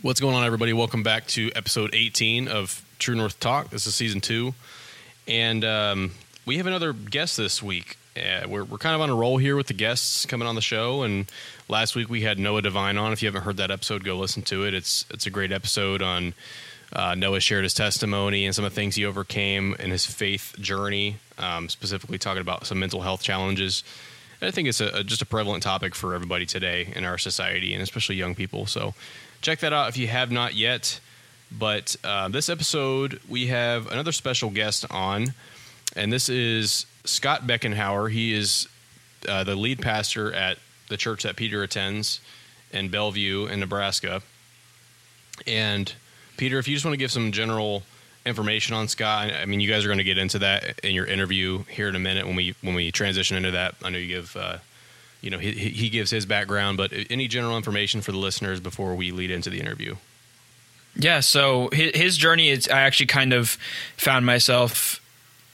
[0.00, 0.72] What's going on, everybody?
[0.72, 3.70] Welcome back to episode 18 of True North Talk.
[3.70, 4.54] This is season two,
[5.26, 6.12] and um,
[6.46, 7.98] we have another guest this week.
[8.16, 10.60] Uh, we're, we're kind of on a roll here with the guests coming on the
[10.60, 11.02] show.
[11.02, 11.28] And
[11.68, 13.12] last week we had Noah Devine on.
[13.12, 14.72] If you haven't heard that episode, go listen to it.
[14.72, 16.32] It's it's a great episode on
[16.92, 20.54] uh, Noah shared his testimony and some of the things he overcame in his faith
[20.60, 23.82] journey, um, specifically talking about some mental health challenges.
[24.40, 27.18] And I think it's a, a, just a prevalent topic for everybody today in our
[27.18, 28.66] society, and especially young people.
[28.66, 28.94] So
[29.40, 31.00] check that out if you have not yet.
[31.50, 35.32] But uh, this episode, we have another special guest on,
[35.96, 38.10] and this is Scott Beckenhauer.
[38.10, 38.68] He is
[39.26, 42.20] uh, the lead pastor at the church that Peter attends
[42.70, 44.22] in Bellevue, in Nebraska.
[45.46, 45.92] And
[46.36, 47.82] Peter, if you just want to give some general
[48.26, 51.06] information on Scott, I mean, you guys are going to get into that in your
[51.06, 53.74] interview here in a minute when we when we transition into that.
[53.82, 54.36] I know you give.
[54.36, 54.58] Uh,
[55.20, 58.94] you know, he, he gives his background, but any general information for the listeners before
[58.94, 59.96] we lead into the interview?
[60.94, 63.56] Yeah, so his, his journey is I actually kind of
[63.96, 65.00] found myself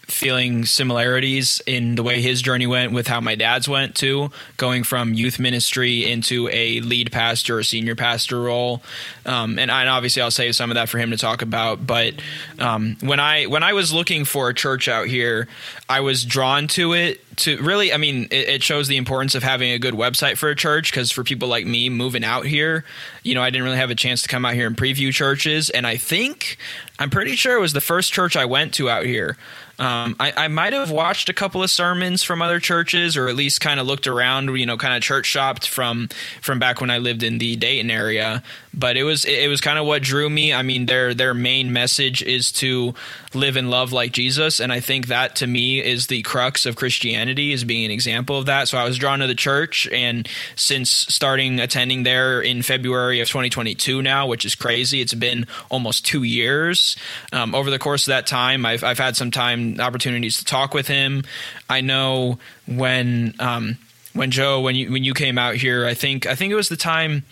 [0.06, 4.84] feeling similarities in the way his journey went with how my dad's went too, going
[4.84, 8.82] from youth ministry into a lead pastor or senior pastor role.
[9.26, 11.86] Um, and, I, and, obviously, I'll save some of that for him to talk about.
[11.86, 12.14] But
[12.58, 15.48] um, when I when I was looking for a church out here,
[15.88, 17.20] I was drawn to it.
[17.38, 20.50] To really, I mean, it, it shows the importance of having a good website for
[20.50, 22.84] a church because for people like me moving out here,
[23.24, 25.70] you know, I didn't really have a chance to come out here and preview churches.
[25.70, 26.58] And I think
[26.98, 29.36] I'm pretty sure it was the first church I went to out here.
[29.78, 33.34] Um, I, I might have watched a couple of sermons from other churches, or at
[33.34, 36.08] least kind of looked around, you know, kind of church shopped from
[36.40, 38.42] from back when I lived in the Dayton area.
[38.72, 40.52] But it was it was kind of what drew me.
[40.52, 42.94] I mean, their their main message is to
[43.34, 46.76] live and love like Jesus, and I think that to me is the crux of
[46.76, 48.68] Christianity, is being an example of that.
[48.68, 53.28] So I was drawn to the church, and since starting attending there in February of
[53.28, 56.96] 2022 now, which is crazy, it's been almost two years.
[57.32, 60.74] Um, over the course of that time, I've I've had some time opportunities to talk
[60.74, 61.24] with him.
[61.68, 63.78] I know when um,
[64.12, 66.68] when Joe when you when you came out here, I think I think it was
[66.68, 67.24] the time.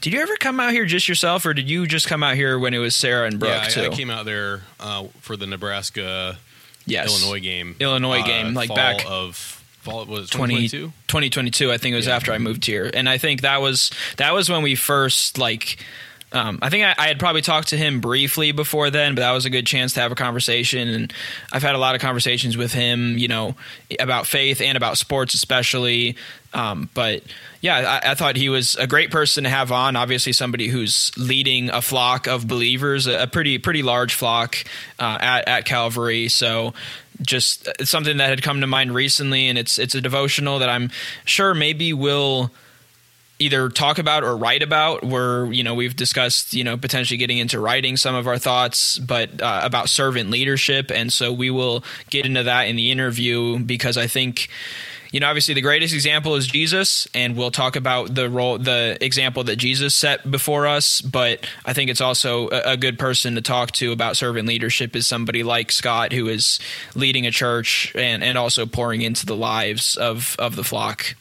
[0.00, 2.58] Did you ever come out here just yourself, or did you just come out here
[2.58, 3.82] when it was Sarah and Brooke yeah, I, too?
[3.86, 6.36] I came out there uh, for the Nebraska
[6.84, 7.08] yes.
[7.10, 7.76] Illinois game.
[7.80, 10.92] Illinois uh, game, like back of fall was 2022?
[11.06, 12.16] 2022 i think it was yeah.
[12.16, 15.78] after i moved here and i think that was that was when we first like
[16.32, 19.30] um, I think I, I, had probably talked to him briefly before then, but that
[19.30, 20.88] was a good chance to have a conversation.
[20.88, 21.12] And
[21.52, 23.54] I've had a lot of conversations with him, you know,
[24.00, 26.16] about faith and about sports, especially.
[26.52, 27.22] Um, but
[27.60, 29.94] yeah, I, I, thought he was a great person to have on.
[29.94, 34.56] Obviously, somebody who's leading a flock of believers, a, pretty pretty large flock
[34.98, 36.28] uh, at at Calvary.
[36.28, 36.74] So
[37.22, 40.90] just something that had come to mind recently, and it's it's a devotional that I'm
[41.24, 42.50] sure maybe will
[43.38, 45.04] either talk about or write about.
[45.04, 48.98] Where you know we've discussed you know potentially getting into writing some of our thoughts
[48.98, 50.90] but uh, about servant leadership.
[50.90, 54.48] And so we will get into that in the interview because i think
[55.12, 58.96] you know obviously the greatest example is jesus and we'll talk about the role the
[59.00, 61.00] example that jesus set before us.
[61.00, 64.96] But i think it's also a, a good person to talk to about servant leadership
[64.96, 66.58] is somebody like scott who is
[66.94, 71.14] leading a church and, and also pouring into the lives of of the flock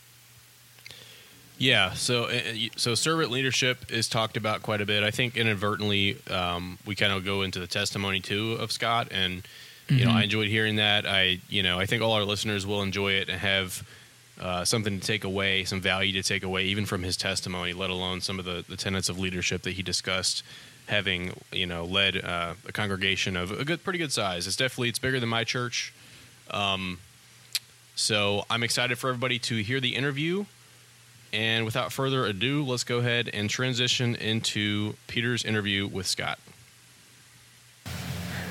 [1.57, 2.39] yeah, so uh,
[2.75, 5.03] so servant leadership is talked about quite a bit.
[5.03, 9.43] I think inadvertently um, we kind of go into the testimony too of Scott, and
[9.43, 9.97] mm-hmm.
[9.97, 10.23] you know I mm-hmm.
[10.23, 11.05] enjoyed hearing that.
[11.05, 13.87] I you know I think all our listeners will enjoy it and have
[14.39, 17.89] uh, something to take away, some value to take away, even from his testimony, let
[17.89, 20.43] alone some of the, the tenets of leadership that he discussed.
[20.87, 24.45] Having you know led uh, a congregation of a good, pretty good size.
[24.45, 25.93] It's definitely it's bigger than my church.
[26.51, 26.99] Um,
[27.95, 30.45] so I'm excited for everybody to hear the interview.
[31.35, 36.39] And without further ado, let's go ahead and transition into Peter's interview with Scott.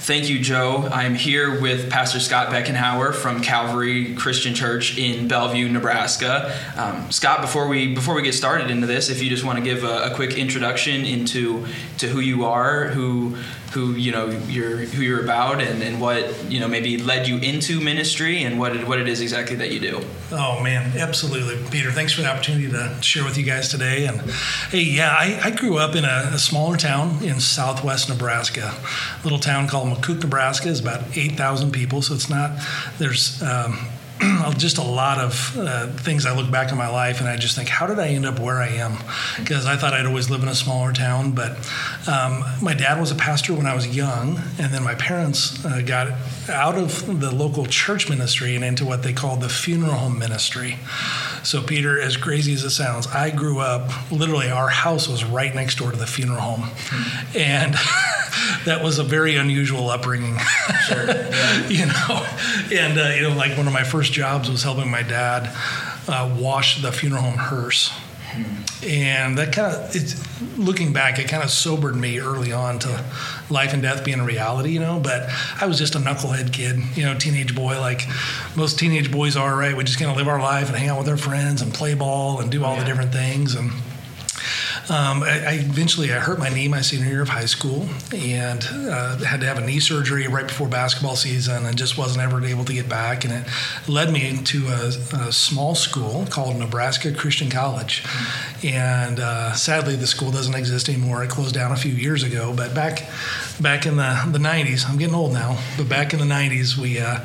[0.00, 0.86] Thank you, Joe.
[0.92, 6.54] I'm here with Pastor Scott Beckenhauer from Calvary Christian Church in Bellevue, Nebraska.
[6.76, 9.64] Um, Scott, before we before we get started into this, if you just want to
[9.64, 11.66] give a, a quick introduction into
[11.96, 13.38] to who you are, who
[13.74, 17.38] who you know you're who you're about and, and what you know maybe led you
[17.38, 20.00] into ministry and what it, what it is exactly that you do.
[20.30, 21.90] Oh man, absolutely, Peter.
[21.90, 24.06] Thanks for the opportunity to share with you guys today.
[24.06, 24.20] And
[24.70, 28.72] hey, yeah, I, I grew up in a, a, smaller town in southwest Nebraska,
[29.20, 30.68] a little town called McCook, Nebraska.
[30.68, 32.52] is about eight thousand people, so it's not
[32.98, 33.42] there's.
[33.42, 33.78] Um,
[34.56, 37.56] just a lot of uh, things I look back in my life and I just
[37.56, 38.98] think, how did I end up where I am?
[39.38, 41.52] Because I thought I'd always live in a smaller town, but
[42.08, 45.80] um, my dad was a pastor when I was young, and then my parents uh,
[45.84, 46.08] got
[46.48, 50.76] out of the local church ministry and into what they called the funeral home ministry.
[51.42, 55.54] So, Peter, as crazy as it sounds, I grew up literally, our house was right
[55.54, 56.70] next door to the funeral home.
[57.34, 57.74] And
[58.64, 60.38] that was a very unusual upbringing.
[60.86, 61.06] Sure.
[61.06, 61.68] Yeah.
[61.68, 62.26] you know,
[62.72, 65.50] and, uh, you know, like one of my first jobs was helping my dad
[66.08, 67.92] uh, wash the funeral home hearse.
[68.84, 70.20] And that kind of it's
[70.58, 73.04] looking back it kind of sobered me early on to
[73.48, 74.98] life and death being a reality you know?
[74.98, 75.30] But
[75.60, 78.02] i was just a knucklehead kid you know teenage boy like
[78.56, 79.76] most teenage boys are right?
[79.76, 81.94] We just kind of live our life and hang out with our friends and play
[81.94, 82.80] ball and do all yeah.
[82.80, 83.70] the different things and
[84.90, 88.62] um, I, I, eventually I hurt my knee my senior year of high school and
[88.70, 92.44] uh, had to have a knee surgery right before basketball season and just wasn't ever
[92.44, 93.24] able to get back.
[93.24, 94.88] And it led me to a,
[95.28, 98.04] a small school called Nebraska Christian College.
[98.62, 101.24] And uh, sadly, the school doesn't exist anymore.
[101.24, 102.52] It closed down a few years ago.
[102.54, 103.08] But back
[103.60, 106.98] back in the, the 90s, I'm getting old now, but back in the 90s, we
[106.98, 107.20] uh,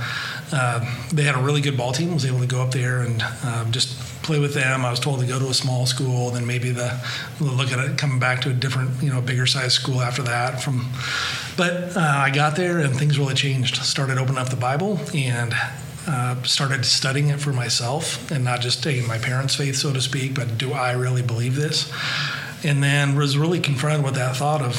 [0.52, 2.14] they had a really good ball team.
[2.14, 4.86] Was able to go up there and uh, just play with them.
[4.86, 7.00] I was told to go to a small school, then maybe the
[7.40, 10.62] look at it coming back to a different, you know, bigger size school after that.
[10.62, 10.88] From,
[11.58, 13.78] but uh, I got there and things really changed.
[13.78, 15.54] Started opening up the Bible and
[16.08, 20.02] uh, started studying it for myself and not just taking my parents' faith, so to
[20.02, 21.92] speak, but do I really believe this?
[22.64, 24.76] And then was really confronted with that thought of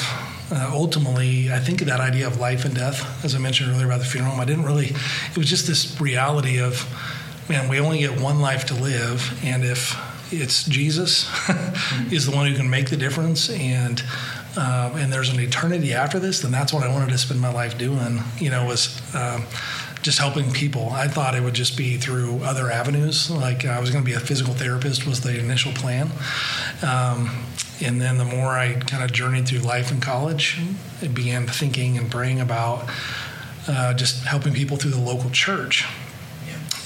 [0.51, 4.01] uh, ultimately, I think that idea of life and death, as I mentioned earlier about
[4.01, 4.89] the funeral home, I didn't really,
[5.31, 6.85] it was just this reality of
[7.51, 9.99] man, we only get one life to live, and if
[10.33, 11.29] it's Jesus
[12.13, 14.01] is the one who can make the difference, and
[14.57, 17.53] um, and there's an eternity after this, then that's what I wanted to spend my
[17.53, 18.21] life doing.
[18.39, 19.45] You know, was um,
[20.03, 20.91] just helping people.
[20.91, 24.17] I thought it would just be through other avenues, like I was going to be
[24.17, 26.11] a physical therapist was the initial plan.
[26.83, 27.45] Um,
[27.83, 30.59] and then the more I kind of journeyed through life in college,
[31.03, 32.89] I began thinking and praying about
[33.69, 35.87] uh, just helping people through the local church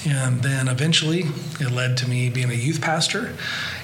[0.05, 1.25] and then eventually
[1.59, 3.33] it led to me being a youth pastor.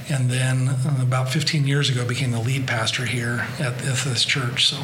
[0.09, 4.23] And then uh, about 15 years ago, became the lead pastor here at, at this
[4.23, 4.67] church.
[4.67, 4.77] So.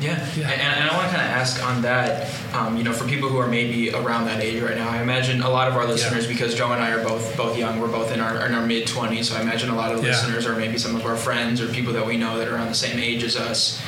[0.00, 0.50] Yeah, yeah.
[0.50, 3.28] And, and I want to kind of ask on that, um, you know, for people
[3.28, 6.26] who are maybe around that age right now, I imagine a lot of our listeners,
[6.26, 6.32] yeah.
[6.32, 8.86] because Joe and I are both both young, we're both in our, in our mid
[8.86, 10.10] 20s, so I imagine a lot of yeah.
[10.10, 12.68] listeners are maybe some of our friends or people that we know that are around
[12.68, 13.82] the same age as us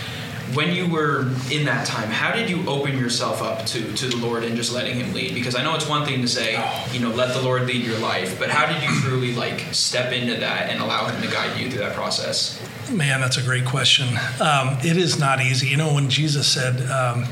[0.55, 4.17] when you were in that time, how did you open yourself up to to the
[4.17, 5.35] Lord and just letting Him lead?
[5.35, 6.55] Because I know it's one thing to say,
[6.93, 10.13] you know, let the Lord lead your life, but how did you truly like step
[10.13, 12.61] into that and allow Him to guide you through that process?
[12.91, 14.09] Man, that's a great question.
[14.41, 15.69] Um, it is not easy.
[15.69, 17.25] You know, when Jesus said, um,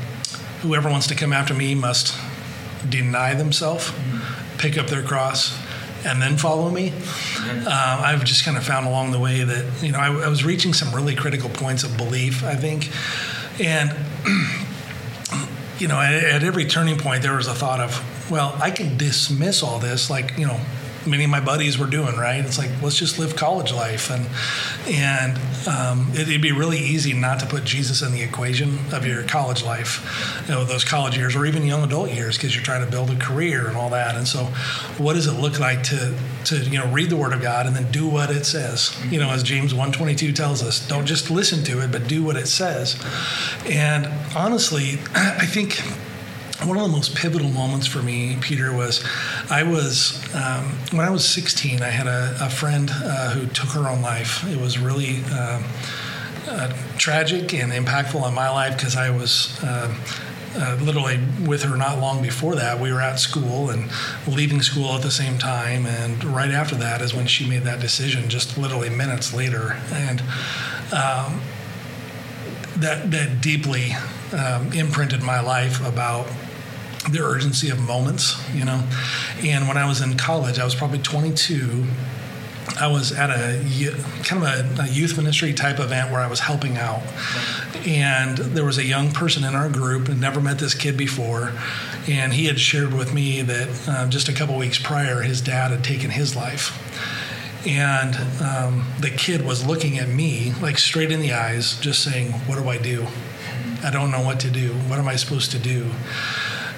[0.61, 2.15] "Whoever wants to come after me must
[2.87, 4.57] deny themselves, mm-hmm.
[4.57, 5.57] pick up their cross."
[6.05, 6.93] and then follow me.
[7.45, 10.45] Uh, I've just kind of found along the way that you know I, I was
[10.45, 12.43] reaching some really critical points of belief.
[12.43, 12.89] I think,
[13.59, 13.93] and
[15.79, 18.97] you know, at, at, every turning point, there was a thought of, well, I can
[18.97, 20.59] dismiss all this, like you know,
[21.05, 22.15] many of my buddies were doing.
[22.15, 22.43] Right?
[22.43, 24.27] It's like let's just live college life, and
[24.87, 25.37] and
[25.67, 29.23] um, it, would be really easy not to put Jesus in the equation of your
[29.23, 32.83] college life, you know, those college years or even young adult years, because you're trying
[32.83, 34.15] to build a career and all that.
[34.15, 34.45] And so,
[34.97, 36.15] what does it look like to
[36.45, 38.95] to you know read the Word of God and then do what it says?
[39.11, 42.35] You know, as James 1:22 tells us, don't just listen to it, but do what
[42.35, 43.01] it says.
[43.65, 45.81] And honestly, I think
[46.65, 49.03] one of the most pivotal moments for me, Peter, was
[49.49, 51.81] I was um, when I was 16.
[51.81, 54.45] I had a, a friend uh, who took her own life.
[54.47, 55.63] It was really uh,
[56.47, 59.61] uh, tragic and impactful on my life because I was.
[59.63, 59.93] Uh,
[60.55, 63.87] uh, literally with her not long before that we were at school and
[64.27, 67.79] leaving school at the same time and right after that is when she made that
[67.79, 70.21] decision just literally minutes later and
[70.91, 71.39] um,
[72.77, 73.91] that that deeply
[74.33, 76.27] um, imprinted my life about
[77.07, 78.83] the urgency of moments, you know.
[79.43, 81.85] And when I was in college, I was probably 22.
[82.79, 83.59] I was at a
[84.23, 87.01] kind of a, a, youth ministry type event where I was helping out,
[87.85, 91.51] and there was a young person in our group and never met this kid before,
[92.07, 95.71] and he had shared with me that uh, just a couple weeks prior, his dad
[95.71, 96.77] had taken his life,
[97.65, 102.31] and um, the kid was looking at me like straight in the eyes, just saying,
[102.47, 103.07] "What do I do?
[103.83, 104.73] I don't know what to do.
[104.73, 105.89] What am I supposed to do?"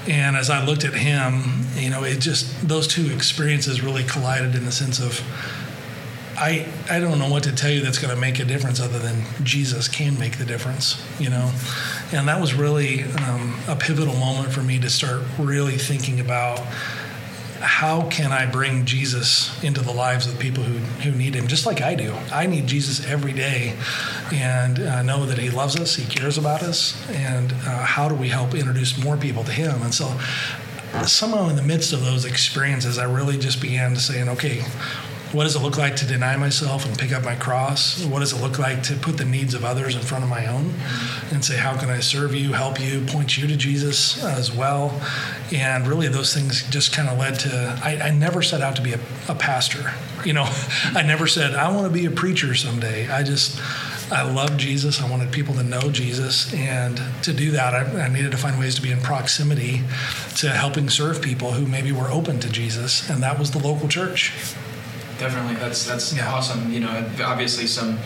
[0.07, 4.55] And as I looked at him, you know, it just those two experiences really collided
[4.55, 5.21] in the sense of
[6.37, 8.97] I I don't know what to tell you that's going to make a difference other
[8.97, 11.51] than Jesus can make the difference, you know.
[12.11, 16.59] And that was really um, a pivotal moment for me to start really thinking about
[17.61, 21.65] how can I bring Jesus into the lives of people who, who need him, just
[21.65, 22.13] like I do.
[22.31, 23.75] I need Jesus every day
[24.33, 28.15] and uh, know that he loves us, he cares about us, and uh, how do
[28.15, 29.81] we help introduce more people to him?
[29.83, 30.19] And so,
[31.05, 34.63] somehow, in the midst of those experiences, I really just began to saying, okay,
[35.33, 38.03] what does it look like to deny myself and pick up my cross?
[38.05, 40.45] What does it look like to put the needs of others in front of my
[40.47, 40.73] own
[41.31, 45.01] and say, how can I serve you, help you, point you to Jesus as well?
[45.53, 47.79] And really, those things just kind of led to.
[47.83, 49.93] I, I, never set out to be a, a pastor.
[50.21, 50.47] You know,
[50.93, 53.09] I never said I want to be a preacher someday.
[53.09, 53.59] I just
[54.11, 55.01] I loved Jesus.
[55.01, 56.53] I wanted people to know Jesus.
[56.53, 59.81] And to do that, I, I, needed to find ways to be in proximity
[60.35, 63.09] to helping serve people who maybe were open to Jesus.
[63.09, 64.31] And that was the local church.
[65.21, 65.53] Definitely.
[65.57, 66.33] That's, that's yeah.
[66.33, 66.73] awesome.
[66.73, 67.99] You know, obviously some,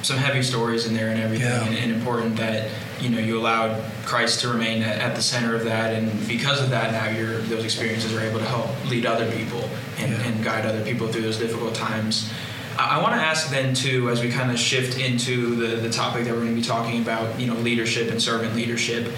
[0.00, 1.66] some heavy stories in there and everything yeah.
[1.66, 5.54] and, and, important that, you know, you allowed Christ to remain at, at, the center
[5.54, 5.92] of that.
[5.92, 9.68] And because of that, now your, those experiences are able to help lead other people
[9.98, 10.22] and, yeah.
[10.22, 12.32] and guide other people through those difficult times.
[12.78, 16.24] I want to ask then too, as we kind of shift into the, the topic
[16.24, 19.12] that we're going to be talking about, you know, leadership and servant leadership.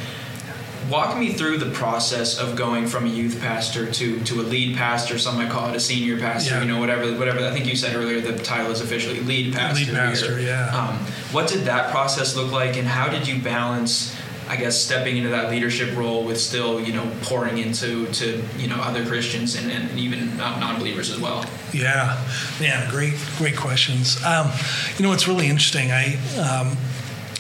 [0.91, 4.77] Walk me through the process of going from a youth pastor to to a lead
[4.77, 5.19] pastor.
[5.19, 6.55] Some might call it a senior pastor.
[6.55, 6.63] Yeah.
[6.63, 7.39] You know, whatever whatever.
[7.41, 9.87] I think you said earlier the title is officially lead pastor.
[9.87, 10.49] Lead pastor, here.
[10.49, 10.77] yeah.
[10.77, 10.97] Um,
[11.33, 14.17] what did that process look like, and how did you balance?
[14.49, 18.67] I guess stepping into that leadership role with still, you know, pouring into to you
[18.67, 21.47] know other Christians and, and even non-believers as well.
[21.73, 22.21] Yeah,
[22.61, 24.21] yeah, great, great questions.
[24.25, 24.51] Um,
[24.97, 25.93] you know, it's really interesting.
[25.93, 26.77] I um,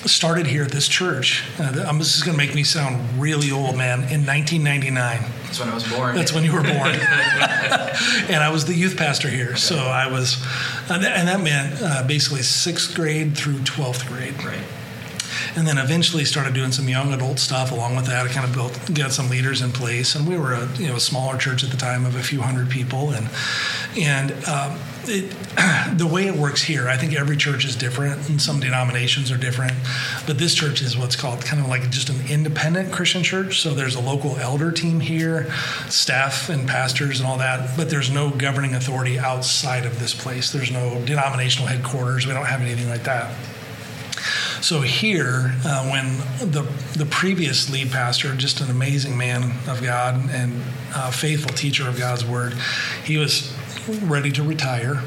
[0.06, 1.44] started here at this church.
[1.58, 4.00] Uh, this is going to make me sound really old, man.
[4.10, 5.30] In 1999.
[5.44, 6.14] That's when I was born.
[6.14, 6.74] That's when you were born.
[6.94, 9.50] and I was the youth pastor here.
[9.50, 9.56] Okay.
[9.56, 10.36] So I was,
[10.88, 14.42] and that meant uh, basically sixth grade through 12th grade.
[14.44, 14.64] Right
[15.56, 18.26] and then eventually started doing some young adult stuff along with that.
[18.26, 20.96] I kind of built, got some leaders in place, and we were a you know
[20.96, 23.28] a smaller church at the time of a few hundred people, and
[23.98, 24.78] and um,
[25.08, 25.30] it,
[25.98, 29.36] the way it works here, I think every church is different, and some denominations are
[29.36, 29.72] different.
[30.26, 33.60] But this church is what's called kind of like just an independent Christian church.
[33.60, 35.52] So there's a local elder team here,
[35.88, 37.76] staff and pastors and all that.
[37.76, 40.50] But there's no governing authority outside of this place.
[40.50, 42.26] There's no denominational headquarters.
[42.26, 43.34] We don't have anything like that.
[44.60, 46.18] So here, uh, when
[46.50, 50.62] the the previous lead pastor, just an amazing man of God and
[50.94, 52.54] uh, faithful teacher of God's word,
[53.04, 53.54] he was
[53.88, 55.02] ready to retire,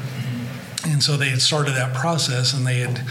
[0.86, 3.02] and so they had started that process, and they had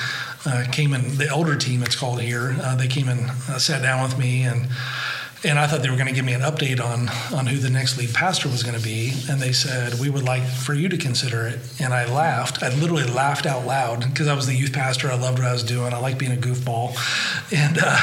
[0.46, 1.84] uh, came in the elder team.
[1.84, 2.56] It's called here.
[2.62, 4.68] Uh, they came and uh, sat down with me and
[5.46, 7.70] and I thought they were going to give me an update on on who the
[7.70, 10.88] next lead pastor was going to be, and they said we would like for you
[10.90, 11.60] to consider it.
[11.80, 12.64] And I laughed.
[12.64, 15.12] I literally laughed out loud because I was the youth pastor.
[15.12, 15.94] I loved what I was doing.
[15.94, 16.96] I like being a goofball,
[17.52, 17.98] and uh,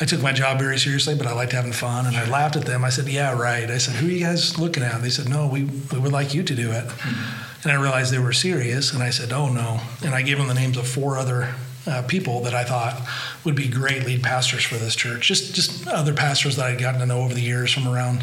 [0.00, 2.06] I took my job very seriously, but I liked having fun.
[2.06, 2.84] And I laughed at them.
[2.84, 5.46] I said, "Yeah, right." I said, "Who are you guys looking at?" They said, "No,
[5.46, 7.52] we we would like you to do it." Mm-hmm.
[7.64, 10.48] And I realized they were serious, and I said, "Oh no!" And I gave them
[10.48, 11.54] the names of four other
[11.86, 13.00] uh, people that I thought
[13.44, 15.26] would be great lead pastors for this church.
[15.26, 18.22] Just just other pastors that I'd gotten to know over the years from around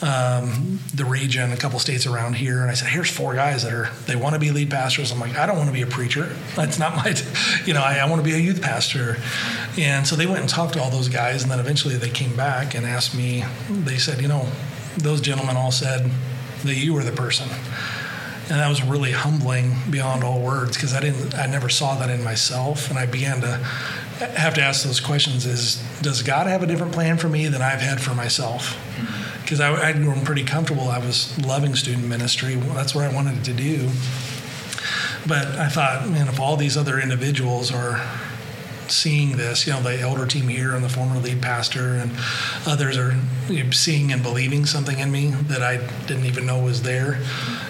[0.00, 2.62] um, the region, a couple states around here.
[2.62, 5.12] And I said, here's four guys that are they want to be lead pastors.
[5.12, 6.34] I'm like, I don't want to be a preacher.
[6.56, 7.14] That's not my,
[7.66, 9.16] you know, I, I want to be a youth pastor.
[9.78, 12.34] And so they went and talked to all those guys, and then eventually they came
[12.36, 13.44] back and asked me.
[13.68, 14.48] They said, you know,
[14.96, 16.10] those gentlemen all said
[16.62, 17.48] that you were the person
[18.50, 22.10] and that was really humbling beyond all words because I didn't I never saw that
[22.10, 22.90] in myself.
[22.90, 23.56] And I began to
[24.36, 27.62] have to ask those questions is does God have a different plan for me than
[27.62, 28.78] I've had for myself?
[29.42, 29.82] Because mm-hmm.
[29.82, 30.88] I'd grown pretty comfortable.
[30.88, 32.56] I was loving student ministry.
[32.56, 33.88] That's what I wanted to do.
[35.26, 37.96] But I thought man if all these other individuals are
[38.90, 39.66] seeing this.
[39.66, 42.10] You know, the elder team here and the former lead pastor and
[42.66, 43.14] others are
[43.72, 45.76] seeing and believing something in me that I
[46.06, 47.20] didn't even know was there.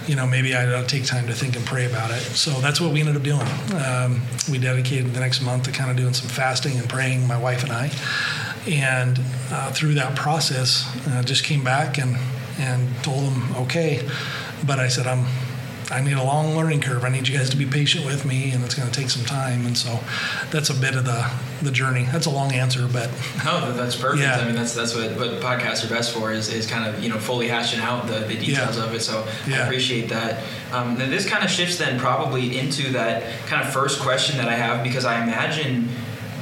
[0.06, 2.20] You know, maybe I to take time to think and pray about it.
[2.20, 3.46] So that's what we ended up doing.
[3.82, 7.38] Um, we dedicated the next month to kind of doing some fasting and praying, my
[7.38, 7.90] wife and I.
[8.66, 12.16] And uh, through that process, uh, just came back and
[12.58, 14.08] and told them, okay.
[14.66, 15.26] But I said, I'm
[15.90, 17.04] I need a long learning curve.
[17.04, 19.24] I need you guys to be patient with me, and it's going to take some
[19.24, 19.66] time.
[19.66, 20.00] And so,
[20.50, 21.30] that's a bit of the
[21.62, 22.04] the journey.
[22.04, 23.10] That's a long answer, but
[23.44, 24.22] no, that's perfect.
[24.22, 24.36] Yeah.
[24.36, 27.08] I mean, that's that's what, what podcasts are best for is, is kind of you
[27.08, 28.84] know fully hashing out the, the details yeah.
[28.84, 29.00] of it.
[29.00, 29.56] So yeah.
[29.56, 30.42] I appreciate that.
[30.72, 34.48] Um, then this kind of shifts then probably into that kind of first question that
[34.48, 35.88] I have because I imagine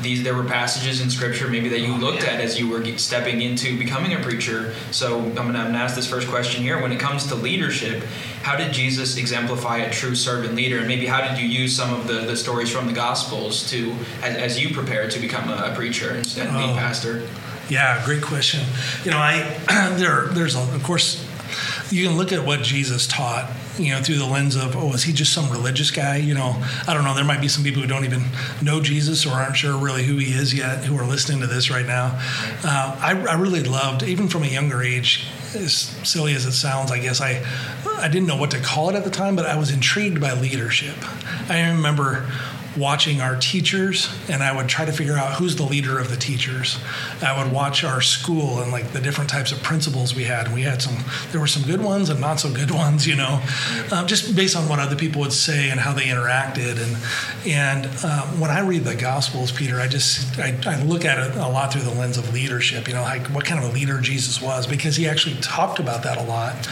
[0.02, 2.84] these there were passages in scripture maybe that you oh, looked at as you were
[2.98, 4.74] stepping into becoming a preacher.
[4.90, 6.80] So i'm going to ask this first question here.
[6.80, 8.02] When it comes to leadership
[8.42, 10.78] how did jesus exemplify a true servant leader?
[10.78, 13.94] And maybe how did you use some of the, the stories from the gospels to
[14.22, 17.26] as, as you prepared to become a, preacher and, and lead oh, pastor?
[17.68, 18.60] Yeah great question.
[19.04, 19.42] You know i
[19.96, 21.26] there there's a, of course
[21.90, 23.50] you can look at what jesus taught
[23.82, 26.16] you know, through the lens of, oh, is he just some religious guy?
[26.16, 27.14] You know, I don't know.
[27.14, 28.24] There might be some people who don't even
[28.62, 31.70] know Jesus or aren't sure really who he is yet who are listening to this
[31.70, 32.18] right now.
[32.64, 36.90] Uh, I, I really loved, even from a younger age, as silly as it sounds,
[36.90, 37.44] I guess I
[37.98, 40.32] I didn't know what to call it at the time, but I was intrigued by
[40.32, 40.96] leadership.
[41.48, 42.26] I remember
[42.76, 46.16] watching our teachers and I would try to figure out who's the leader of the
[46.16, 46.78] teachers.
[47.22, 50.52] I would watch our school and like the different types of principals we had.
[50.52, 50.96] We had some,
[51.30, 53.42] there were some good ones and not so good ones, you know,
[53.90, 56.82] um, just based on what other people would say and how they interacted.
[56.82, 56.96] And
[57.46, 61.36] and um, when I read the Gospels, Peter, I just I, I, look at it
[61.36, 62.88] a lot through the lens of leadership.
[62.88, 66.02] You know, like what kind of a leader Jesus was because he actually talked about
[66.04, 66.68] that a lot.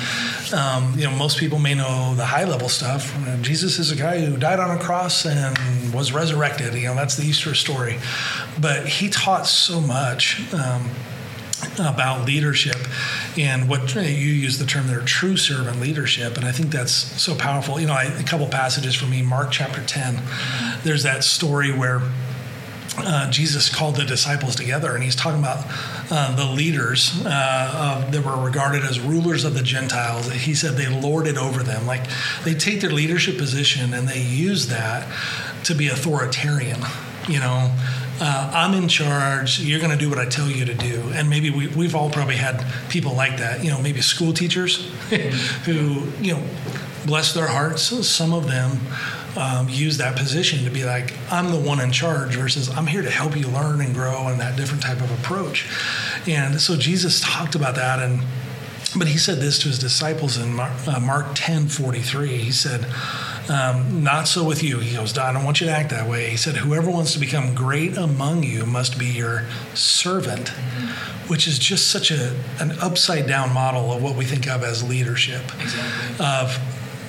[0.52, 3.16] Um, you know, most people may know the high level stuff.
[3.40, 6.74] Jesus is a guy who died on a cross and was resurrected.
[6.74, 7.98] You know, that's the Easter story.
[8.60, 10.40] But he taught so much.
[10.52, 10.90] Um,
[11.78, 12.76] about leadership
[13.36, 17.34] and what you use the term there true servant leadership and i think that's so
[17.34, 20.22] powerful you know I, a couple passages for me mark chapter 10
[20.84, 22.00] there's that story where
[22.98, 25.64] uh, Jesus called the disciples together, and he's talking about
[26.10, 30.30] uh, the leaders uh, that were regarded as rulers of the Gentiles.
[30.30, 32.02] He said they lorded over them, like
[32.44, 35.06] they take their leadership position and they use that
[35.64, 36.80] to be authoritarian.
[37.28, 37.74] You know,
[38.20, 39.60] uh, I'm in charge.
[39.60, 41.10] You're going to do what I tell you to do.
[41.14, 43.64] And maybe we, we've all probably had people like that.
[43.64, 44.86] You know, maybe school teachers
[45.64, 46.42] who, you know,
[47.06, 47.82] bless their hearts.
[48.06, 48.78] Some of them
[49.36, 53.02] um, use that position to be like, I'm the one in charge versus I'm here
[53.02, 55.68] to help you learn and grow and that different type of approach.
[56.26, 58.22] And so Jesus talked about that and
[58.98, 62.38] but he said this to his disciples in Mark, uh, Mark 10 43.
[62.38, 62.84] He said,
[63.48, 64.78] um, Not so with you.
[64.78, 66.30] He goes, I don't want you to act that way.
[66.30, 69.44] He said, Whoever wants to become great among you must be your
[69.74, 71.28] servant, mm-hmm.
[71.28, 74.82] which is just such a, an upside down model of what we think of as
[74.82, 75.42] leadership.
[75.60, 76.24] Exactly.
[76.24, 76.58] Of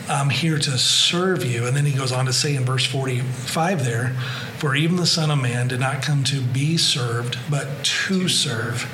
[0.10, 1.66] I'm here to serve you.
[1.68, 4.10] And then he goes on to say in verse 45 there,
[4.58, 8.90] for even the Son of Man did not come to be served, but to serve.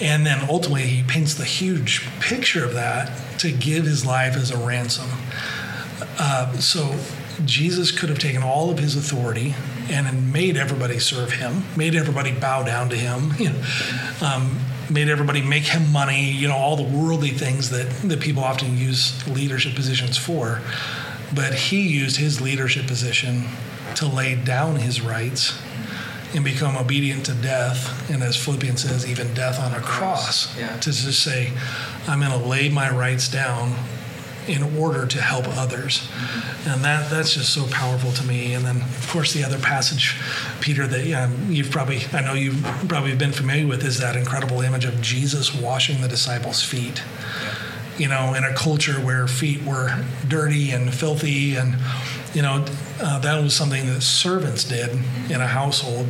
[0.00, 4.50] And then ultimately, he paints the huge picture of that to give his life as
[4.50, 5.08] a ransom.
[6.18, 6.94] Uh, so
[7.44, 9.54] Jesus could have taken all of his authority
[9.90, 13.32] and made everybody serve him, made everybody bow down to him.
[13.38, 13.62] You know,
[14.22, 14.58] um,
[14.90, 18.76] made everybody make him money, you know, all the worldly things that, that people often
[18.76, 20.60] use leadership positions for.
[21.34, 23.44] But he used his leadership position
[23.96, 25.58] to lay down his rights
[26.34, 28.10] and become obedient to death.
[28.10, 30.56] And as Philippians says, even death on a cross.
[30.58, 30.76] Yeah.
[30.76, 31.52] To just say,
[32.06, 33.74] I'm going to lay my rights down
[34.48, 36.08] in order to help others.
[36.66, 38.54] And that that's just so powerful to me.
[38.54, 40.20] And then, of course, the other passage,
[40.60, 44.60] Peter, that um, you've probably, I know you've probably been familiar with, is that incredible
[44.60, 47.02] image of Jesus washing the disciples' feet.
[47.98, 51.76] You know, in a culture where feet were dirty and filthy, and,
[52.34, 52.64] you know,
[53.00, 54.90] uh, that was something that servants did
[55.30, 56.06] in a household.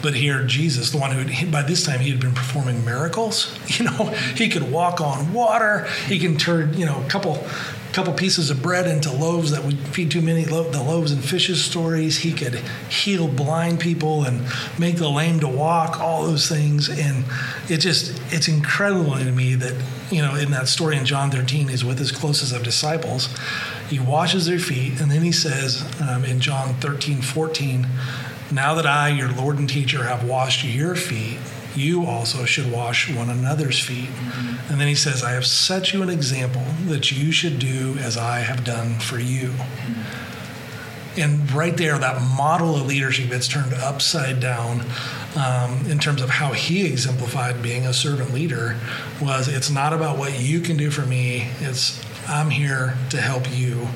[0.00, 3.54] But here, Jesus, the one who by this time he had been performing miracles.
[3.78, 5.86] You know, he could walk on water.
[6.06, 7.46] He can turn you know a couple
[7.92, 10.44] couple pieces of bread into loaves that would feed too many.
[10.44, 12.18] Lo- the loaves and fishes stories.
[12.18, 12.54] He could
[12.90, 14.42] heal blind people and
[14.78, 16.00] make the lame to walk.
[16.00, 17.24] All those things, and
[17.68, 19.74] it just it's incredible to me that
[20.10, 23.28] you know in that story in John 13, he's with his closest of disciples.
[23.88, 27.86] He washes their feet, and then he says um, in John 13, 14
[28.50, 31.38] now that I, your Lord and teacher, have washed your feet,
[31.74, 34.08] you also should wash one another's feet.
[34.08, 34.72] Mm-hmm.
[34.72, 38.16] And then he says, I have set you an example that you should do as
[38.16, 39.48] I have done for you.
[39.48, 41.20] Mm-hmm.
[41.20, 44.82] And right there, that model of leadership gets turned upside down
[45.36, 48.76] um, in terms of how he exemplified being a servant leader
[49.20, 53.50] was it's not about what you can do for me, it's I'm here to help
[53.50, 53.88] you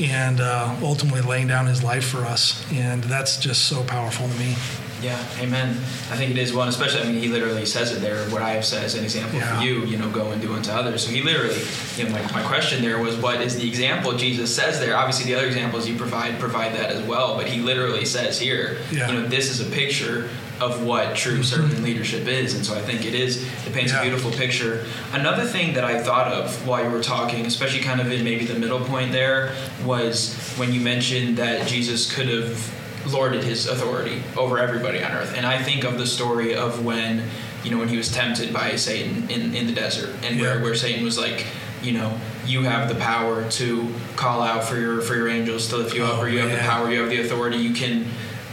[0.00, 2.64] and uh, ultimately laying down his life for us.
[2.72, 4.54] And that's just so powerful to me.
[5.02, 5.70] Yeah, amen.
[5.70, 8.52] I think it is one, especially, I mean, he literally says it there, what I
[8.52, 9.58] have said as an example yeah.
[9.58, 11.04] for you, you know, go and do unto others.
[11.04, 11.60] So he literally,
[11.96, 14.96] you know, my, my question there was, what is the example Jesus says there?
[14.96, 18.78] Obviously, the other examples you provide provide that as well, but he literally says here,
[18.90, 19.10] yeah.
[19.10, 21.42] you know, this is a picture of what true mm-hmm.
[21.42, 22.54] servant leadership is.
[22.54, 24.00] And so I think it is, it paints yeah.
[24.00, 24.84] a beautiful picture.
[25.12, 28.44] Another thing that I thought of while you were talking, especially kind of in maybe
[28.44, 34.22] the middle point there, was when you mentioned that Jesus could have lorded his authority
[34.36, 35.34] over everybody on earth.
[35.36, 37.24] And I think of the story of when,
[37.62, 40.42] you know, when he was tempted by Satan in, in the desert and yeah.
[40.42, 41.46] where, where Satan was like,
[41.82, 45.76] you know, you have the power to call out for your for your angels to
[45.76, 48.06] lift you up, or you have the power, you have the authority, you can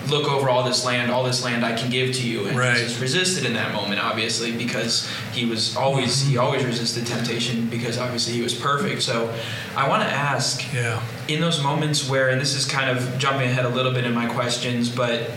[0.08, 2.48] look over all this land, all this land I can give to you.
[2.48, 2.78] And right.
[2.78, 6.44] Jesus resisted in that moment, obviously, because he was always he mm-hmm.
[6.44, 9.02] always resisted temptation because obviously he was perfect.
[9.02, 9.34] So
[9.76, 11.02] I want to ask, yeah.
[11.28, 14.14] in those moments where, and this is kind of jumping ahead a little bit in
[14.14, 15.32] my questions, but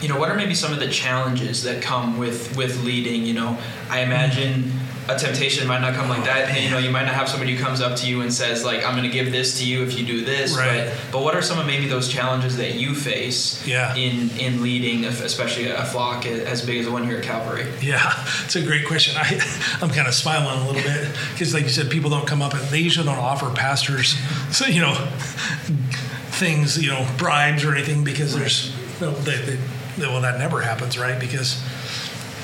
[0.00, 3.24] you know, what are maybe some of the challenges that come with with leading?
[3.24, 4.72] You know, I imagine
[5.08, 6.48] a temptation might not come like that.
[6.50, 8.64] And, you know, you might not have somebody who comes up to you and says
[8.64, 10.86] like, "I'm going to give this to you if you do this." Right.
[10.86, 13.94] But, but what are some of maybe those challenges that you face Yeah.
[13.94, 17.66] in in leading, especially a flock as big as the one here at Calvary?
[17.82, 18.00] Yeah,
[18.44, 19.14] it's a great question.
[19.18, 19.40] I,
[19.82, 22.54] I'm kind of smiling a little bit because, like you said, people don't come up
[22.54, 24.14] and they usually don't offer pastors,
[24.50, 24.94] so you know,
[26.30, 29.58] things, you know, bribes or anything because there's, well, they, they,
[29.98, 31.18] well, that never happens, right?
[31.20, 31.62] Because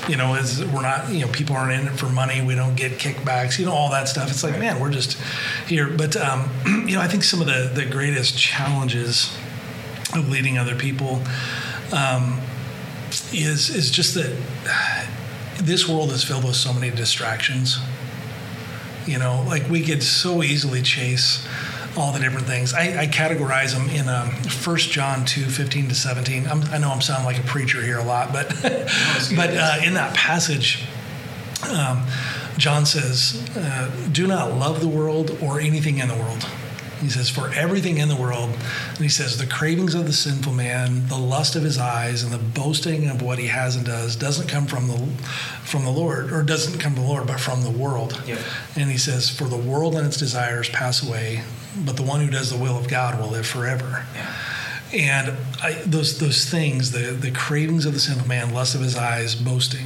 [0.07, 2.41] you know, as we're not, you know, people aren't in it for money.
[2.41, 4.29] We don't get kickbacks, you know, all that stuff.
[4.29, 5.17] It's like, man, we're just
[5.67, 5.87] here.
[5.87, 6.49] But um,
[6.87, 9.35] you know, I think some of the the greatest challenges
[10.15, 11.21] of leading other people
[11.93, 12.41] um,
[13.31, 14.35] is is just that
[15.57, 17.77] this world is filled with so many distractions.
[19.05, 21.47] You know, like we could so easily chase
[21.97, 22.73] all the different things.
[22.73, 26.47] I, I categorize them in um, 1 John 2, 15 to 17.
[26.47, 28.49] I'm, i know I'm sounding like a preacher here a lot, but,
[29.35, 30.83] but uh, in that passage,
[31.69, 32.05] um,
[32.57, 36.45] John says, uh, Do not love the world or anything in the world.
[37.01, 40.53] He says, For everything in the world, and he says, the cravings of the sinful
[40.53, 44.15] man, the lust of his eyes, and the boasting of what he has and does
[44.15, 44.97] doesn't come from the
[45.63, 48.21] from the Lord, or doesn't come from the Lord, but from the world.
[48.27, 48.37] Yeah.
[48.75, 51.43] And he says, For the world and its desires pass away,
[51.85, 54.05] but the one who does the will of God will live forever.
[54.15, 54.33] Yeah.
[54.93, 58.97] And I, those those things, the the cravings of the sinful man, lust of his
[58.97, 59.85] eyes, boasting.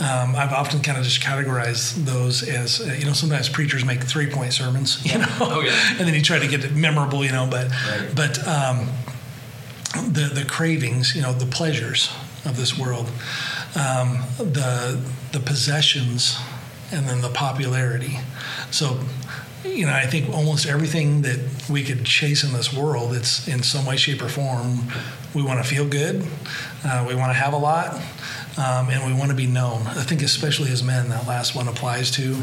[0.00, 3.12] Um, I've often kind of just categorized those as uh, you know.
[3.12, 5.72] Sometimes preachers make three point sermons, you know, Oh, yeah.
[5.98, 7.46] and then you try to get it memorable, you know.
[7.50, 8.08] But Right.
[8.16, 8.88] but um,
[10.12, 12.10] the the cravings, you know, the pleasures
[12.46, 13.10] of this world,
[13.74, 14.98] um, the
[15.32, 16.38] the possessions,
[16.92, 18.18] and then the popularity.
[18.70, 19.00] So,
[19.64, 23.62] you know, I think almost everything that we could chase in this world, it's in
[23.62, 24.80] some way, shape, or form.
[25.34, 26.26] We want to feel good.
[26.84, 27.94] Uh, we want to have a lot.
[28.58, 29.86] Um, and we want to be known.
[29.86, 32.34] I think, especially as men, that last one applies to.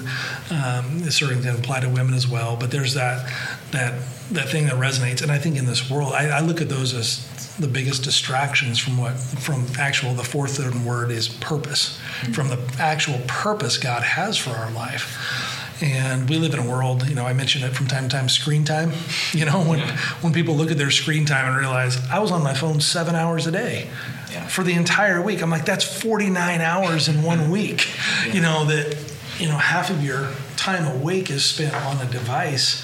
[0.50, 2.56] Um, can apply to women as well.
[2.56, 3.32] But there's that
[3.72, 4.02] that
[4.32, 5.22] that thing that resonates.
[5.22, 7.28] And I think in this world, I, I look at those as
[7.58, 12.00] the biggest distractions from what from actual the fourth word is purpose
[12.32, 17.08] from the actual purpose god has for our life and we live in a world
[17.08, 18.92] you know i mention it from time to time screen time.
[19.34, 19.98] You know when Yeah.
[20.22, 23.16] when people look at their screen time and realize i was on my phone seven
[23.16, 23.88] hours a day
[24.32, 24.48] Yeah.
[24.48, 25.42] for the entire week.
[25.42, 27.88] I'm like that's 49 hours in one week.
[28.34, 28.98] You know that
[29.40, 32.84] you know half of your time awake is spent on a device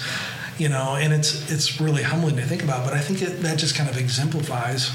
[0.56, 2.84] you know and it's it's really humbling to think about.
[2.84, 4.90] But i think it, that just kind of exemplifies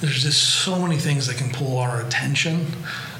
[0.00, 2.66] there's just so many things that can pull our attention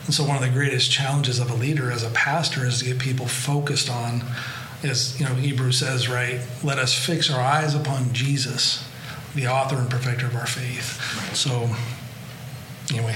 [0.08, 2.86] and so one of the greatest challenges of a leader as a pastor is to
[2.86, 4.22] get people focused on
[4.82, 8.88] as you know hebrew says right let us fix our eyes upon jesus
[9.34, 10.98] the author and perfecter of our faith
[11.36, 11.68] so
[12.96, 13.14] anyway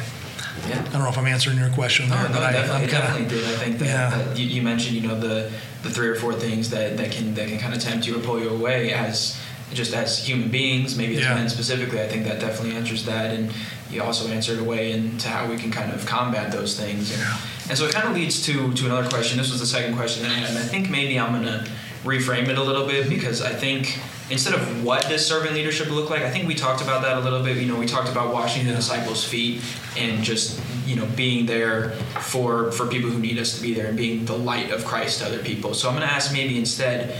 [0.68, 0.78] Yeah.
[0.80, 2.84] i don't know if i'm answering your question there No, no, but I, definitely, i'm
[2.84, 3.44] it kind definitely did.
[3.48, 4.10] I think that, Yeah.
[4.24, 5.50] that you, you mentioned, you know, the
[5.82, 8.20] the three or four things that, that can that can kind of tempt you or
[8.20, 9.40] pull you away as
[9.72, 11.34] just as human beings, maybe as Yeah.
[11.34, 12.00] men specifically.
[12.00, 13.50] I think that definitely answers that, and
[13.92, 17.12] you also answered a way into how we can kind of combat those things.
[17.12, 17.22] And,
[17.68, 19.38] and so it kind of leads to to another question.
[19.38, 21.66] This was the second question, I had, and I think maybe I'm gonna
[22.04, 23.98] reframe it a little bit because I think
[24.30, 27.20] instead of what does servant leadership look like, I think we talked about that a
[27.20, 27.58] little bit.
[27.58, 29.62] You know, we talked about washing the disciples' feet
[29.96, 33.86] and just you know being there for for people who need us to be there
[33.86, 35.74] and being the light of Christ to other people.
[35.74, 37.16] So I'm going to ask maybe instead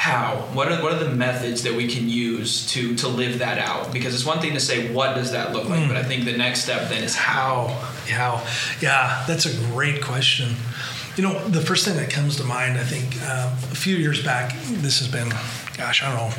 [0.00, 3.58] how what are what are the methods that we can use to to live that
[3.58, 6.24] out because it's one thing to say what does that look like but I think
[6.24, 7.68] the next step then is how
[8.08, 8.36] How?
[8.38, 8.46] How?
[8.80, 10.48] Yeah, that's a great question.
[11.16, 14.24] You know, the first thing that comes to mind, I think, uh, a few years
[14.24, 15.28] back, this has been,
[15.76, 16.32] gosh, I don't know.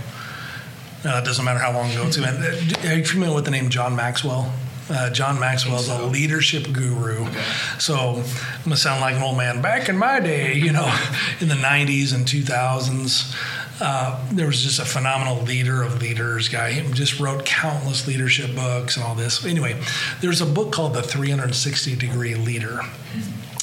[1.11, 2.35] Uh, it doesn't matter how long ago it's been.
[2.41, 4.51] Uh, Are you familiar with the name John Maxwell?
[4.91, 7.23] Uh, John Maxwell is a leadership guru.
[7.23, 7.43] Okay.
[7.79, 9.61] So I'm gonna sound like an old man.
[9.61, 10.85] Back in my day, you know,
[11.39, 13.33] in the '90s and 2000s,
[13.79, 16.73] uh, there was just a phenomenal leader of leaders guy.
[16.73, 19.45] He just wrote countless leadership books and all this.
[19.45, 19.81] Anyway,
[20.19, 22.81] there's a book called The 360 Degree Leader,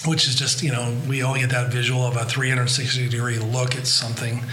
[0.07, 3.77] which is just you know we all get that visual of a 360 degree look
[3.77, 4.45] at something,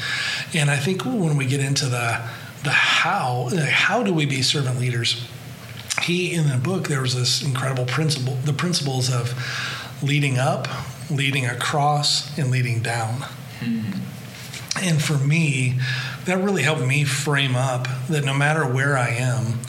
[0.54, 2.22] and I think when we get into the
[2.66, 5.26] the how, how do we be servant leaders?
[6.06, 9.34] He in the book there was this incredible principle the principles of
[10.04, 10.68] leading up
[11.10, 13.24] leading across and leading down.
[14.82, 15.80] And for me
[16.26, 19.60] that really helped me frame up that no matter where i am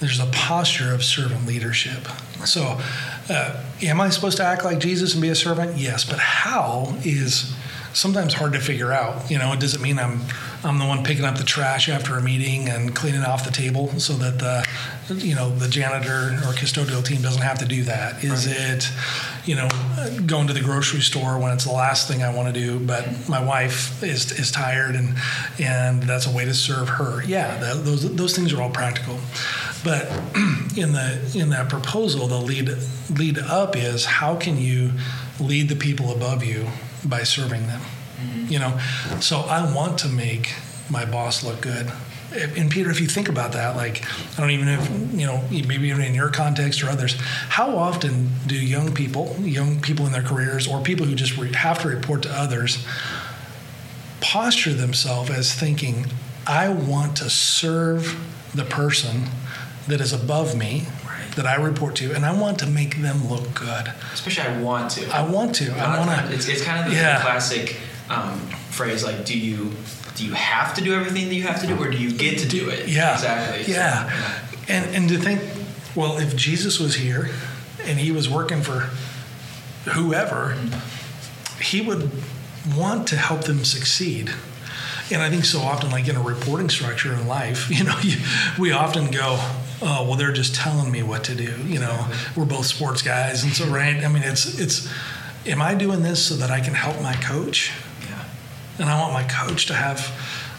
[0.00, 2.08] there's a posture of servant leadership.
[2.44, 2.80] So
[3.28, 5.76] uh, am i supposed to act like jesus and be a servant?
[5.76, 7.54] Yes but how is
[7.92, 10.20] sometimes hard to figure out you know it doesn't mean i'm
[10.64, 13.88] I'm the one picking up the trash after a meeting and cleaning off the table
[14.00, 14.66] so that the,
[15.14, 18.24] you know, the janitor or custodial team doesn't have to do that?
[18.24, 18.56] Is right.
[18.58, 18.88] it,
[19.44, 19.68] you know,
[20.24, 23.28] going to the grocery store when it's the last thing I want to do, but
[23.28, 25.14] my wife is, is tired and,
[25.58, 27.22] and that's a way to serve her?
[27.24, 29.18] Yeah, that, those, those things are all practical.
[29.84, 30.06] But
[30.76, 32.70] in the in that proposal, the lead
[33.10, 34.92] lead up is how can you
[35.38, 36.66] lead the people above you
[37.04, 37.82] by serving them?
[38.24, 38.52] Mm-hmm.
[38.52, 38.80] You know,
[39.20, 40.54] so I want to make
[40.90, 41.90] my boss look good.
[42.32, 44.04] And Peter, if you think about that, like
[44.36, 47.76] I don't even know, if, you know, maybe even in your context or others, how
[47.76, 51.78] often do young people, young people in their careers, or people who just re- have
[51.82, 52.84] to report to others,
[54.20, 56.06] posture themselves as thinking,
[56.46, 58.18] "I want to serve
[58.52, 59.26] the person
[59.86, 60.86] that is above me
[61.36, 63.92] that I report to, and I want to make them look good.
[64.12, 65.08] Especially, I want to.
[65.08, 65.72] I want to.
[65.72, 66.34] I want to.
[66.34, 67.20] It's, it's kind of the, yeah.
[67.20, 67.76] classic
[68.10, 68.38] um,
[68.70, 69.70] phrase like, do you
[70.14, 72.38] do you have to do everything that you have to do, or do you get
[72.38, 72.88] to do it?
[72.88, 73.72] Yeah, exactly.
[73.72, 74.76] Yeah, so, yeah.
[74.76, 75.40] and and to think,
[75.94, 77.30] well, if Jesus was here
[77.84, 78.90] and he was working for
[79.90, 81.60] whoever, mm-hmm.
[81.60, 82.10] he would
[82.76, 84.32] want to help them succeed.
[85.10, 88.18] And I think so often, like in a reporting structure in life, you know, you,
[88.58, 89.38] we often go,
[89.82, 93.42] oh well they're just telling me what to do you know we're both sports guys
[93.44, 94.90] and so right i mean it's it's
[95.46, 97.72] am i doing this so that i can help my coach
[98.78, 99.98] and i want my coach to have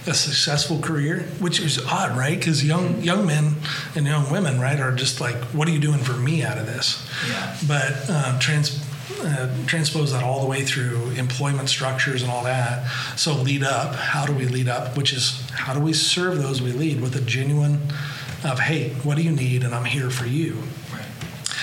[0.08, 3.56] a successful career which is odd right because young young men
[3.96, 6.66] and young women right are just like what are you doing for me out of
[6.68, 8.84] this yeah but um, trans
[9.22, 12.88] uh, transpose that all the way through employment structures and all that.
[13.16, 13.96] So lead up.
[13.96, 14.98] How do we lead up?
[14.98, 17.82] Which is how do we serve those we lead with a genuine
[18.44, 19.64] of, hey, what do you need?
[19.64, 20.64] And I'm here for you.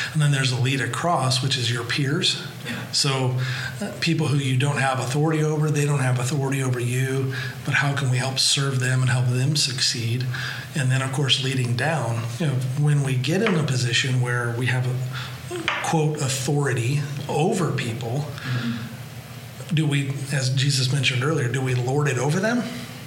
[0.07, 0.13] Right.
[0.15, 2.43] And then there's a lead across, which is your peers.
[2.67, 2.91] Yeah.
[2.93, 3.37] So
[3.81, 7.35] uh, people who you don't have authority over, they don't have authority over you,
[7.65, 10.27] but how can we help serve them and help them succeed?
[10.75, 12.23] And then, of course, leading down.
[12.39, 17.73] You know, when we get in a position where we have a quote authority over
[17.73, 19.75] people, mm-hmm.
[19.75, 22.63] do we, as Jesus mentioned earlier, do we lord it over them?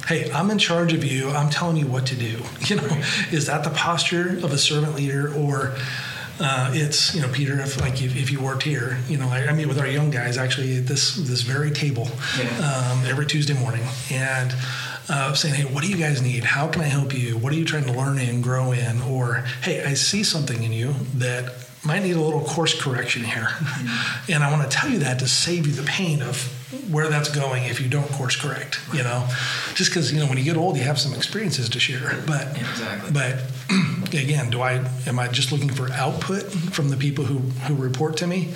[0.07, 1.31] hey, I'm in charge of you.
[1.31, 2.41] I'm telling you what to do.
[2.65, 5.75] You know, is that the posture of a servant leader, or
[6.39, 9.47] uh, it's you know, Peter, if like if, if you worked here, you know, I,
[9.47, 12.91] I, meet with our young guys actually at this this very table yeah.
[12.91, 14.53] um, every Tuesday morning, and.
[15.07, 16.43] Uh, saying, hey, what do you guys need?
[16.43, 17.37] How can I help you?
[17.37, 19.03] What are you trying to learn in, grow in?
[19.03, 21.53] Or, hey, I see something in you that
[21.85, 23.43] might need a little course correction here.
[23.43, 24.31] Mm-hmm.
[24.31, 26.51] And I want to tell you that to save you the pain of
[26.89, 29.27] where that's going if you don't course correct, you know,
[29.75, 32.19] just because you know when you get old, you have some experiences to share.
[32.25, 33.11] But exactly.
[33.11, 33.43] but
[34.13, 38.17] again, do I am I just looking for output from the people who who report
[38.17, 38.53] to me,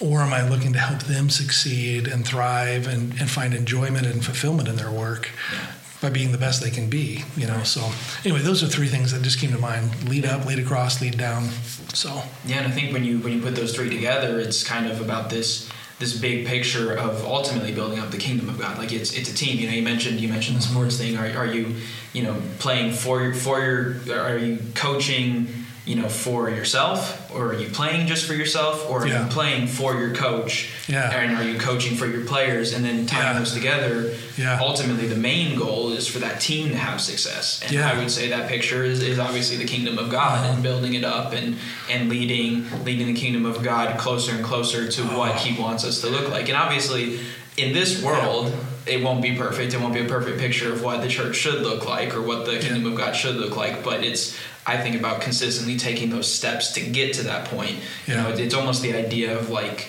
[0.00, 4.24] or am I looking to help them succeed and thrive and, and find enjoyment and
[4.24, 5.30] fulfillment in their work?
[5.52, 5.72] Yeah.
[6.02, 7.62] By being the best they can be, you know.
[7.62, 7.82] So,
[8.24, 11.18] anyway, those are three things that just came to mind: lead up, lead across, lead
[11.18, 11.50] down.
[11.92, 14.90] So, yeah, and I think when you when you put those three together, it's kind
[14.90, 15.68] of about this
[16.00, 18.78] this big picture of ultimately building up the kingdom of God.
[18.78, 19.58] Like it's it's a team.
[19.58, 21.16] You know, you mentioned you mentioned the sports thing.
[21.16, 21.76] Are, are you
[22.14, 23.96] you know playing for your for your?
[24.12, 25.59] Are you coaching?
[25.86, 29.24] You know, for yourself, or are you playing just for yourself, or are yeah.
[29.24, 30.70] you playing for your coach?
[30.88, 31.10] Yeah.
[31.10, 32.74] And are you coaching for your players?
[32.74, 33.38] And then tying yeah.
[33.38, 34.14] those together.
[34.36, 34.58] Yeah.
[34.60, 37.62] Ultimately, the main goal is for that team to have success.
[37.62, 37.90] And yeah.
[37.90, 40.54] I would say that picture is, is obviously the kingdom of God uh-huh.
[40.54, 41.56] and building it up and
[41.90, 45.18] and leading leading the kingdom of God closer and closer to uh-huh.
[45.18, 46.48] what He wants us to look like.
[46.48, 47.20] And obviously,
[47.56, 48.52] in this world.
[48.90, 49.72] It won't be perfect.
[49.72, 52.44] It won't be a perfect picture of what the church should look like or what
[52.44, 53.84] the kingdom of God should look like.
[53.84, 57.76] But it's I think about consistently taking those steps to get to that point.
[58.06, 58.28] Yeah.
[58.28, 59.88] You know, it's almost the idea of like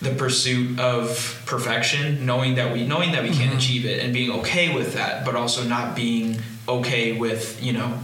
[0.00, 3.58] the pursuit of perfection, knowing that we knowing that we can't mm-hmm.
[3.58, 7.98] achieve it and being okay with that, but also not being okay with, you know,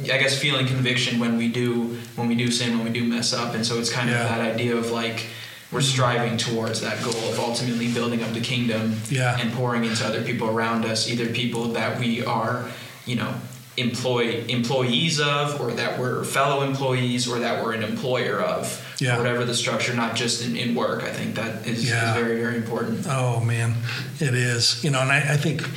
[0.00, 3.32] I guess feeling conviction when we do when we do sin, when we do mess
[3.32, 3.54] up.
[3.54, 4.22] And so it's kind yeah.
[4.22, 5.26] of that idea of like
[5.74, 9.36] we're striving towards that goal of ultimately building up the kingdom yeah.
[9.40, 12.70] and pouring into other people around us, either people that we are,
[13.06, 13.34] you know,
[13.76, 19.18] employ employees of or that we're fellow employees or that we're an employer of yeah.
[19.18, 22.10] whatever the structure not just in, in work i think that is, yeah.
[22.10, 23.74] is, very very important oh man
[24.20, 25.68] it is you know and i, I think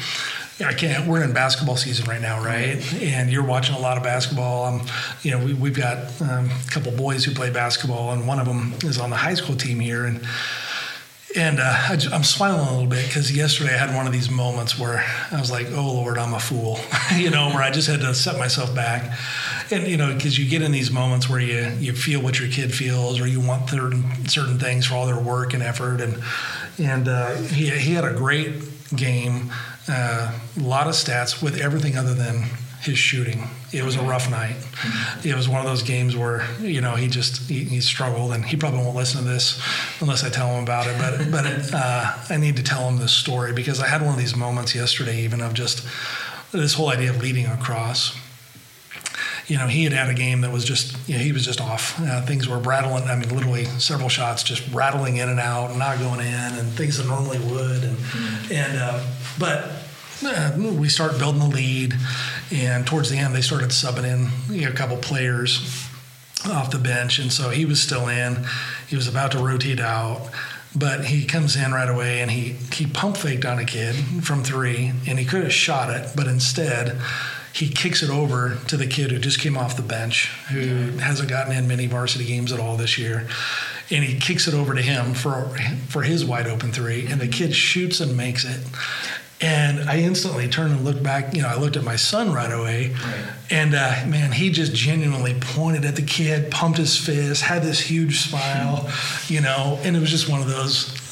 [0.60, 1.08] I can't.
[1.08, 2.82] We're in basketball season right now, right?
[2.96, 4.66] And you're watching a lot of basketball.
[4.66, 4.88] Um,
[5.22, 8.48] you know, we, we've got um, a couple boys who play basketball, and one of
[8.48, 10.06] them is on the high school team here.
[10.06, 10.26] And
[11.36, 14.32] and uh, I, am smiling a little bit because yesterday I had one of these
[14.32, 16.80] moments where I was like, "Oh Lord, I'm a fool,"
[17.16, 19.16] you know, where I just had to set myself back,
[19.70, 22.50] and you know, because you get in these moments where you you feel what your
[22.50, 26.18] kid feels, or you want certain certain things for all their work and effort, and
[26.80, 28.54] and uh, he he had a great
[28.96, 29.52] game
[29.90, 32.44] a lot of stats with everything other than
[32.82, 33.44] his shooting.
[33.74, 34.56] It was a rough night.
[35.24, 38.46] It was one of those games where you know he just he, he struggled, and
[38.46, 39.62] he probably won't listen to this
[40.00, 40.98] unless I tell him about it.
[41.00, 44.14] But but it, uh, I need to tell him this story because I had one
[44.14, 45.86] of these moments yesterday, even of just
[46.52, 48.18] this whole idea of leading across
[49.48, 51.62] you know, he had had a game that was just, you know, he was just
[51.62, 52.00] off.
[52.02, 53.04] Uh, things were rattling.
[53.06, 56.98] I mean, literally several shots just rattling in and out, not going in, and things
[56.98, 57.84] that normally would.
[57.84, 58.54] And mm-hmm.
[58.54, 59.04] and uh,
[59.40, 59.72] but
[60.24, 61.96] uh, we start building the lead,
[62.52, 65.88] and towards the end they started subbing in you know, a couple players
[66.46, 68.46] off the bench, and so he was still in.
[68.90, 70.30] He was about to rotate out.
[70.76, 74.44] But he comes in right away and he, he pump faked on a kid from
[74.44, 77.00] three, and he could have shot it, but instead,
[77.58, 81.28] he kicks it over to the kid who just came off the bench, who hasn't
[81.28, 83.28] gotten in many varsity games at all this year.
[83.90, 85.50] And he kicks it over to him for
[85.88, 88.60] for his wide open three, and the kid shoots and makes it.
[89.40, 91.34] And I instantly turned and looked back.
[91.34, 93.34] You know, I looked at my son right away, right.
[93.50, 97.80] and uh, man, he just genuinely pointed at the kid, pumped his fist, had this
[97.80, 98.92] huge smile,
[99.28, 101.07] you know, and it was just one of those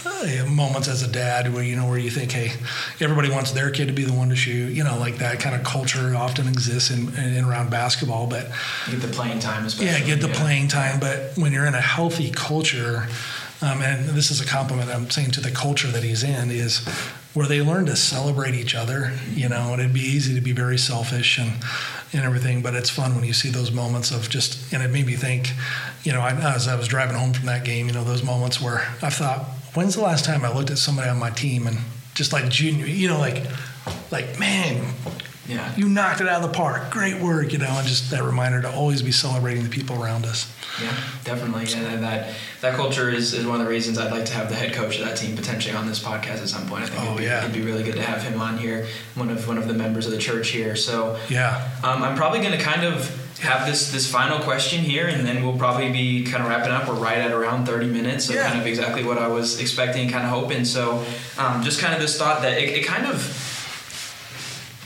[0.48, 2.52] moments as a dad where you know where you think, hey,
[3.00, 4.72] everybody wants their kid to be the one to shoot.
[4.72, 8.28] You know, like that kind of culture often exists in, in around basketball.
[8.28, 8.52] But
[8.90, 9.88] get the playing time, especially.
[9.88, 10.40] Yeah, get the yeah.
[10.42, 11.00] playing time.
[11.00, 13.08] But when you're in a healthy culture,
[13.62, 16.86] um, and this is a compliment I'm saying to the culture that he's in, is
[17.34, 19.12] where they learn to celebrate each other.
[19.34, 21.54] You know, and it'd be easy to be very selfish and
[22.14, 24.74] and everything, but it's fun when you see those moments of just.
[24.74, 25.52] And it made me think,
[26.04, 28.62] you know, I, as I was driving home from that game, you know, those moments
[28.62, 31.78] where I thought, when's the last time I looked at somebody on my team and
[32.14, 33.44] just like junior, you know, like,
[34.12, 34.94] like man,
[35.48, 38.24] yeah, you knocked it out of the park, great work, you know, and just that
[38.24, 40.52] reminder to always be celebrating the people around us.
[40.82, 44.34] Yeah, definitely, and that that culture is, is one of the reasons I'd like to
[44.34, 46.84] have the head coach of that team potentially on this podcast at some point.
[46.84, 47.44] I think oh, it'd, be, yeah.
[47.44, 50.06] it'd be really good to have him on here, one of one of the members
[50.06, 50.76] of the church here.
[50.76, 55.08] So yeah, um, I'm probably going to kind of have this this final question here,
[55.08, 56.88] and then we'll probably be kind of wrapping up.
[56.88, 58.48] We're right at around 30 minutes, so yeah.
[58.48, 60.64] kind of exactly what I was expecting, kind of hoping.
[60.64, 61.06] So,
[61.38, 63.42] um, just kind of this thought that it, it, kind of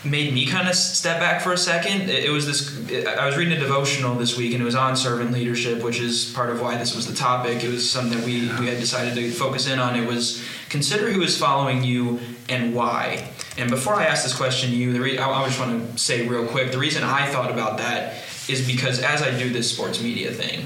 [0.03, 2.09] made me kind of step back for a second.
[2.09, 3.05] It, it was this.
[3.05, 6.31] I was reading a devotional this week, and it was on servant leadership, which is
[6.33, 7.63] part of why this was the topic.
[7.63, 9.95] It was something that we we had decided to focus in on.
[9.95, 13.29] It was consider who is following you and why.
[13.57, 15.97] And before I ask this question to you, the re- I, I just want to
[15.99, 19.71] say real quick the reason I thought about that is because as I do this
[19.71, 20.65] sports media thing,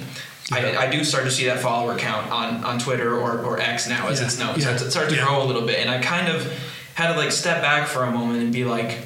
[0.52, 0.80] yeah.
[0.80, 3.88] I, I, do start to see that follower count on, on Twitter or, or X
[3.88, 4.26] now as yeah.
[4.26, 4.60] it's known.
[4.60, 4.76] Yeah.
[4.76, 5.80] So it starts to grow a little bit.
[5.80, 6.52] And I kind of
[6.96, 9.00] had to like step back for a moment and be like,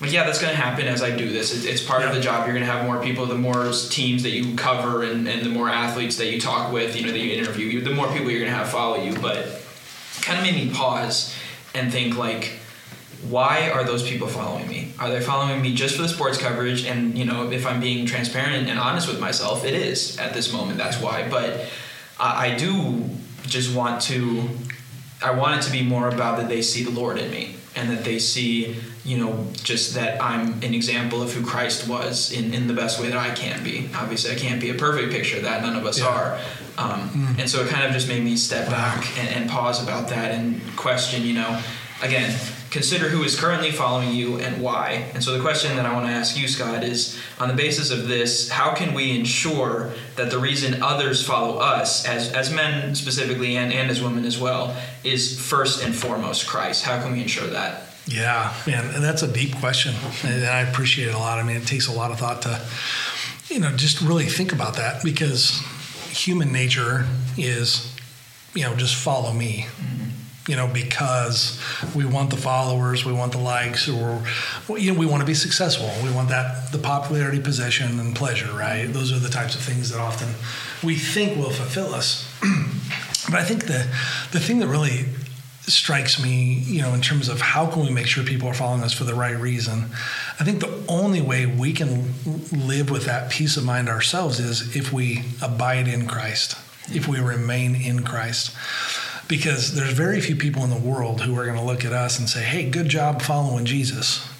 [0.00, 1.64] well, yeah, that's going to happen as I do this.
[1.64, 2.46] it's part of the job.
[2.46, 5.50] You're going to have more people, the more teams that you cover, and, and the
[5.50, 8.40] more athletes that you talk with, you know, that you interview, the more people you're
[8.40, 9.14] going to have follow you.
[9.20, 9.62] But
[10.22, 11.34] kind of made me pause
[11.74, 12.59] and think like,
[13.28, 14.92] why are those people following me?
[14.98, 16.84] Are they following me just for the sports coverage?
[16.86, 20.52] And you know, if I'm being transparent and honest with myself, it is at this
[20.52, 20.78] moment.
[20.78, 21.28] That's why.
[21.28, 21.66] But
[22.18, 23.08] I, I do
[23.42, 24.48] just want to.
[25.22, 27.90] I want it to be more about that they see the Lord in me and
[27.90, 32.54] that they see, you know, just that I'm an example of who Christ was in,
[32.54, 33.90] in the best way that I can be.
[33.94, 35.62] Obviously, I can't be a perfect picture of that.
[35.62, 36.06] None of us yeah.
[36.06, 36.38] are.
[36.78, 37.38] Um, mm.
[37.38, 40.32] And so it kind of just made me step back and, and pause about that
[40.32, 41.62] and question, you know,
[42.02, 42.38] again,
[42.70, 45.10] consider who is currently following you and why.
[45.14, 47.90] And so the question that I want to ask you, Scott, is on the basis
[47.90, 52.94] of this, how can we ensure that the reason others follow us, as, as men
[52.94, 56.84] specifically and, and as women as well, is first and foremost Christ?
[56.84, 57.82] How can we ensure that?
[58.06, 61.38] Yeah, man, and that's a deep question, and I appreciate it a lot.
[61.38, 62.60] I mean, it takes a lot of thought to,
[63.48, 65.60] you know, just really think about that because
[66.08, 67.94] human nature is,
[68.54, 69.66] you know, just follow me.
[69.76, 70.09] Mm-hmm
[70.48, 71.60] you know, because
[71.94, 74.22] we want the followers, we want the likes, or
[74.76, 75.90] you know, we want to be successful.
[76.02, 78.52] We want that the popularity, position, and pleasure.
[78.52, 78.86] Right?
[78.86, 80.28] Those are the types of things that often
[80.82, 82.26] we think will fulfill us.
[83.30, 83.86] but I think the
[84.32, 85.06] the thing that really
[85.62, 88.82] strikes me, you know, in terms of how can we make sure people are following
[88.82, 89.84] us for the right reason,
[90.40, 92.12] I think the only way we can
[92.50, 96.56] live with that peace of mind ourselves is if we abide in Christ,
[96.88, 98.56] if we remain in Christ
[99.30, 102.18] because there's very few people in the world who are going to look at us
[102.18, 104.28] and say, "Hey, good job following Jesus."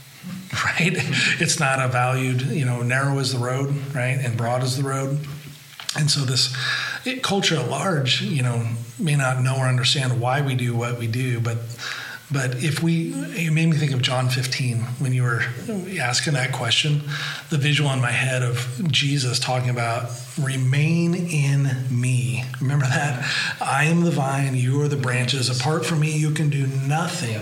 [0.52, 0.94] Right?
[1.40, 4.82] It's not a valued, you know, narrow is the road, right, and broad is the
[4.82, 5.20] road.
[5.96, 6.54] And so this
[7.04, 8.66] it, culture at large, you know,
[8.98, 11.58] may not know or understand why we do what we do, but
[12.32, 15.42] but if we, it made me think of John 15 when you were
[16.00, 17.02] asking that question.
[17.50, 20.10] The visual in my head of Jesus talking about
[20.40, 22.44] remain in me.
[22.60, 23.24] Remember that?
[23.60, 25.50] I am the vine, you are the branches.
[25.50, 27.40] Apart from me, you can do nothing.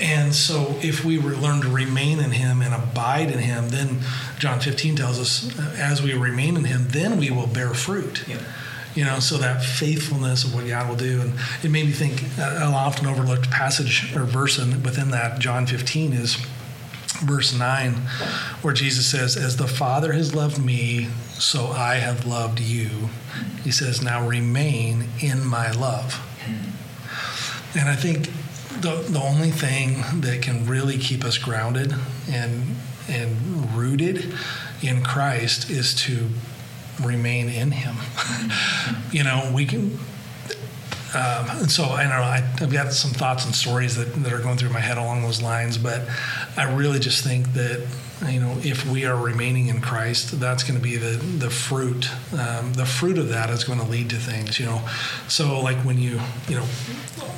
[0.00, 4.00] And so, if we learn to remain in Him and abide in Him, then
[4.38, 8.26] John 15 tells us, as we remain in Him, then we will bear fruit.
[8.26, 8.38] Yeah.
[9.00, 11.22] You know, so that faithfulness of what God will do.
[11.22, 11.32] And
[11.62, 15.66] it made me think uh, an often overlooked passage or verse in, within that, John
[15.66, 16.36] 15, is
[17.22, 17.94] verse 9,
[18.60, 23.08] where Jesus says, As the Father has loved me, so I have loved you.
[23.64, 26.20] He says, Now remain in my love.
[27.74, 28.26] And I think
[28.82, 31.94] the, the only thing that can really keep us grounded
[32.30, 32.76] and
[33.08, 34.32] and rooted
[34.82, 36.28] in Christ is to
[37.02, 37.96] remain in Him.
[39.12, 39.98] you know, we can.
[41.12, 42.22] Um, and so I don't know.
[42.22, 45.22] I, I've got some thoughts and stories that, that are going through my head along
[45.22, 46.02] those lines, but
[46.56, 47.84] I really just think that
[48.28, 52.08] you know if we are remaining in Christ, that's going to be the the fruit.
[52.32, 54.60] Um, the fruit of that is going to lead to things.
[54.60, 54.88] You know,
[55.26, 56.66] so like when you you know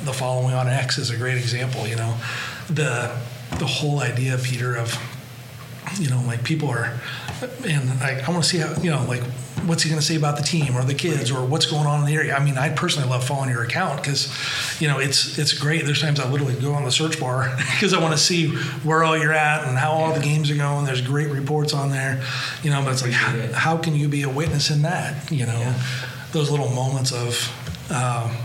[0.03, 1.87] the following on X is a great example.
[1.87, 2.15] You know,
[2.67, 3.19] the
[3.57, 4.95] the whole idea, Peter, of
[5.99, 6.99] you know, like people are,
[7.65, 9.23] and I, I want to see how, you know, like
[9.67, 11.99] what's he going to say about the team or the kids or what's going on
[12.01, 12.35] in the area.
[12.35, 14.27] I mean, I personally love following your account because,
[14.81, 15.85] you know, it's it's great.
[15.85, 18.49] There's times I literally go on the search bar because I want to see
[18.83, 20.85] where all you're at and how all the games are going.
[20.85, 22.21] There's great reports on there,
[22.63, 22.83] you know.
[22.83, 23.51] But it's like, how, it.
[23.53, 25.31] how can you be a witness in that?
[25.31, 25.81] You know, Yeah.
[26.31, 27.91] those little moments of.
[27.91, 28.35] Um,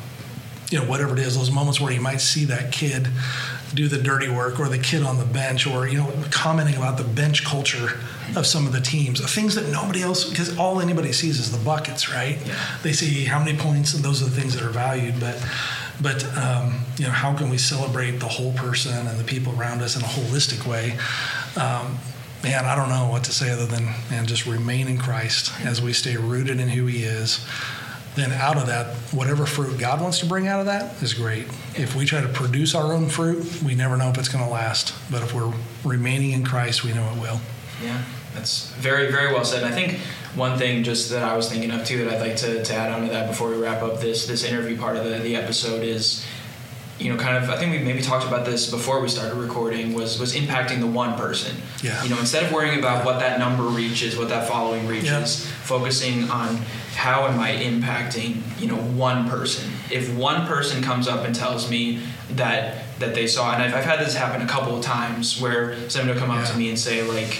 [0.71, 3.09] you know, whatever it is, those moments where you might see that kid
[3.75, 6.97] do the dirty work or the kid on the bench or, you know, commenting about
[6.97, 7.99] the bench culture
[8.37, 11.65] of some of the teams, things that nobody else, because all anybody sees is the
[11.65, 12.39] buckets, right?
[12.47, 12.55] Yeah.
[12.83, 15.21] They see how many points and those are the things that are valued.
[15.21, 15.45] But,
[16.01, 19.83] but um, you know, how can we celebrate the whole person and the people around
[19.83, 20.93] us in a holistic way?
[21.61, 21.99] Um,
[22.43, 25.83] man, I don't know what to say other than, man, just remain in Christ as
[25.83, 27.47] we stay rooted in who He is
[28.19, 31.47] then out of that, whatever fruit God wants to bring out of that is great.
[31.75, 34.51] If we try to produce our own fruit, we never know if it's going to
[34.51, 34.95] last.
[35.11, 35.53] But if we're
[35.85, 37.41] remaining in Christ, we know it will.
[37.83, 38.03] Yeah,
[38.35, 39.63] that's very, very well said.
[39.63, 39.99] And I think
[40.35, 42.93] one thing just that I was thinking of too that I'd like to, to add
[42.93, 45.83] on to that before we wrap up this this interview part of the, the episode
[45.83, 46.25] is,
[46.99, 49.95] you know, kind of I think we maybe talked about this before we started recording
[49.95, 51.57] was was impacting the one person.
[51.83, 52.03] Yeah.
[52.03, 55.53] You know, instead of worrying about what that number reaches, what that following reaches, Yeah.
[55.63, 56.57] focusing on
[56.97, 59.71] how am I impacting, you know, one person.
[59.91, 63.85] If one person comes up and tells me that that they saw, and I've, I've
[63.85, 66.53] had this happen a couple of times where somebody will come up Yeah.
[66.53, 67.39] to me and say like,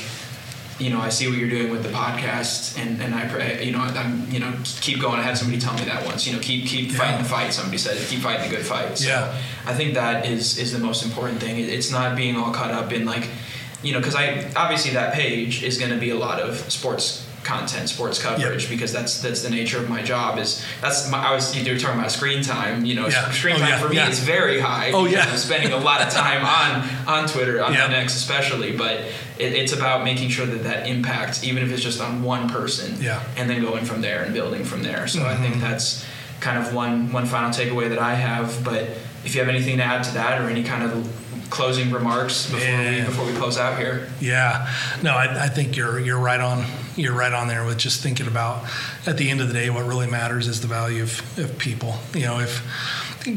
[0.79, 3.73] you know, I see what you're doing with the podcast, and, and I pray, you
[3.73, 5.19] know, I'm, you know, keep going.
[5.19, 6.99] I had somebody tell me that once, you know, keep keep Yeah.
[6.99, 7.53] fighting the fight.
[7.53, 8.97] Somebody said, keep fighting the good fight.
[8.99, 9.37] So Yeah.
[9.67, 11.59] I think that is is the most important thing.
[11.59, 13.29] It's not being all caught up in like,
[13.83, 17.25] you know, because I obviously that page is going to be a lot of sports
[17.45, 20.39] content, sports coverage, because that's that's the nature of my job.
[20.39, 22.85] Is that's my, I was you were talking about screen time.
[22.85, 23.31] You know, Yeah.
[23.31, 24.09] screen Oh, time yeah, for me yeah.
[24.11, 24.91] is very high.
[24.93, 25.25] Oh, yeah.
[25.29, 29.01] I'm spending a lot of time on on Twitter, on on X especially, but
[29.39, 32.97] it, it's about making sure that that impacts, even if it's just on one person,
[33.01, 33.23] Yeah.
[33.37, 35.07] and then going from there and building from there.
[35.07, 35.41] So I Mhm.
[35.41, 36.05] think that's
[36.41, 38.65] kind of one one final takeaway that I have.
[38.65, 38.83] But
[39.25, 41.15] if you have anything to add to that, or any kind of
[41.51, 44.73] closing remarks before we before we close out here, Yeah,
[45.03, 46.65] no, I, I think you're you're right on.
[46.97, 48.65] You're right on there with just thinking about.
[49.07, 51.95] At the end of the day, what really matters is the value of, of people.
[52.13, 52.61] You know, if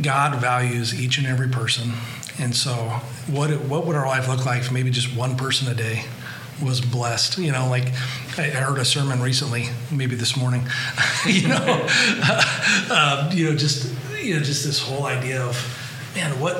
[0.01, 1.91] God values each and every person,
[2.39, 2.73] and so
[3.27, 6.05] what what would our life look like if maybe just one person a day
[6.61, 7.37] was blessed?
[7.37, 7.87] You know, like
[8.37, 10.63] I heard a sermon recently, maybe this morning.
[11.25, 15.55] you know, uh, you know, just you know, just this whole idea of,
[16.15, 16.55] man, what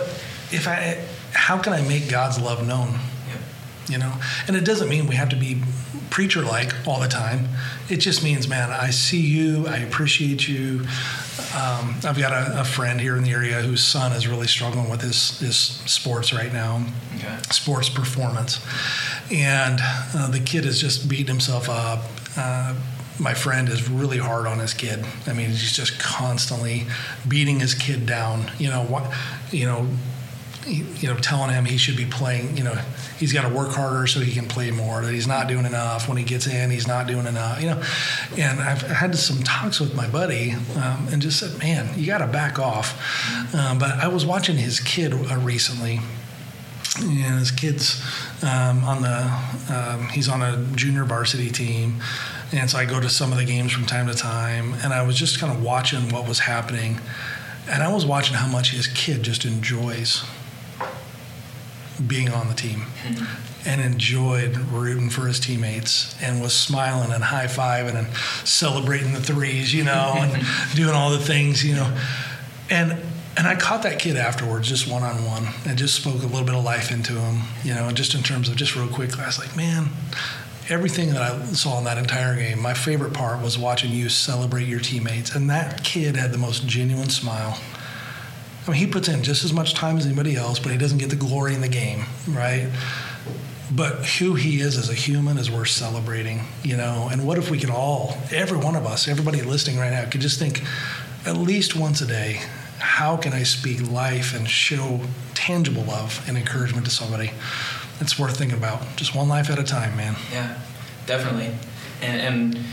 [0.52, 1.04] if I?
[1.34, 3.00] How can I make God's love known?
[3.92, 4.14] You know
[4.48, 5.62] and it doesn't mean we have to be
[6.10, 7.48] preacher like all the time
[7.90, 10.80] it just means man i see you i appreciate you
[11.56, 14.90] um, i've got a, a friend here in the area whose son is really struggling
[14.90, 16.86] with his, his sports right now
[17.18, 17.38] Okay.
[17.52, 18.60] sports performance
[19.32, 19.80] and
[20.16, 22.04] uh, the kid has just beating himself up
[22.38, 22.74] uh,
[23.20, 25.06] my friend is really hard on his kid.
[25.28, 26.88] I mean, he's just constantly
[27.28, 28.50] beating his kid down.
[28.58, 29.14] You know what?
[29.52, 29.88] You know,
[30.68, 32.58] you know, telling him he should be playing.
[32.58, 32.76] You know,
[33.18, 35.02] he's got to work harder so he can play more.
[35.02, 36.08] That he's not doing enough.
[36.08, 37.62] When he gets in, he's not doing enough.
[37.62, 37.84] You know,
[38.38, 42.20] and I've had some talks with my buddy um, and just said, "Man, you got
[42.20, 46.00] to back off." Um, but I was watching his kid uh, recently,
[47.00, 48.02] and his kid's
[48.44, 52.02] um, on the um, he's on a junior varsity team
[52.52, 55.02] and so i go to some of the games from time to time and i
[55.02, 57.00] was just kind of watching what was happening
[57.70, 60.26] and i was watching how much his kid just enjoys
[62.08, 62.84] being on the team
[63.66, 68.08] and enjoyed rooting for his teammates and was smiling and high-fiving and
[68.48, 70.44] celebrating the threes you know and
[70.76, 71.98] doing all the things you know
[72.70, 72.98] and
[73.38, 76.44] and I caught that kid afterwards, just one on one, and just spoke a little
[76.44, 79.18] bit of life into him, you know, just in terms of just real quick.
[79.18, 79.88] I was like, man,
[80.70, 84.68] everything that I saw in that entire game, my favorite part was watching you celebrate
[84.68, 85.34] your teammates.
[85.34, 87.58] And that kid had the most genuine smile.
[88.68, 91.00] I mean, he puts in just as much time as anybody else, but he doesn't
[91.00, 92.70] get the glory in the game, right?
[93.72, 97.10] But who he is as a human is worth celebrating, you know.
[97.12, 100.22] And what if we could all, every one of us, everybody listening right now, could
[100.22, 100.62] just think
[101.26, 102.42] at least once a day,
[102.78, 105.00] how can I speak life and show
[105.34, 107.32] tangible love and encouragement to somebody?
[108.00, 108.82] It's worth thinking about.
[108.96, 110.16] Just one life at a time, man.
[110.32, 110.58] Yeah,
[111.06, 111.52] definitely.
[112.02, 112.66] And, and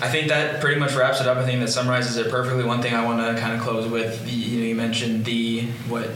[0.00, 1.38] I think that pretty much wraps it up.
[1.38, 2.64] I think that summarizes it perfectly.
[2.64, 5.66] One thing I want to kind of close with, the, you know, you mentioned the
[5.88, 6.10] what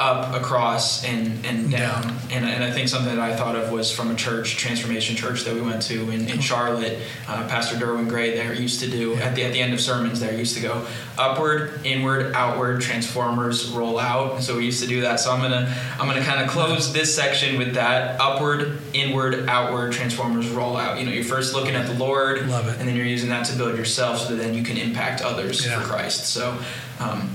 [0.00, 2.02] up, across, and, and down.
[2.02, 2.18] down.
[2.32, 5.44] And, and I think something that I thought of was from a church, Transformation Church,
[5.44, 6.98] that we went to in, in Charlotte.
[7.28, 10.20] Uh, Pastor Derwin Gray there used to do, at the, at the end of sermons,
[10.20, 10.84] there used to go
[11.16, 14.42] upward, inward, outward, transformers, roll out.
[14.42, 15.20] So we used to do that.
[15.20, 19.48] So I'm going to I'm gonna kind of close this section with that upward, inward,
[19.48, 20.98] outward, transformers, roll out.
[20.98, 22.78] You know, you're first looking at the Lord, Love it.
[22.78, 25.64] and then you're using that to build yourself so that then you can impact others
[25.64, 25.80] yeah.
[25.80, 26.26] for Christ.
[26.26, 26.58] So,
[26.98, 27.30] um,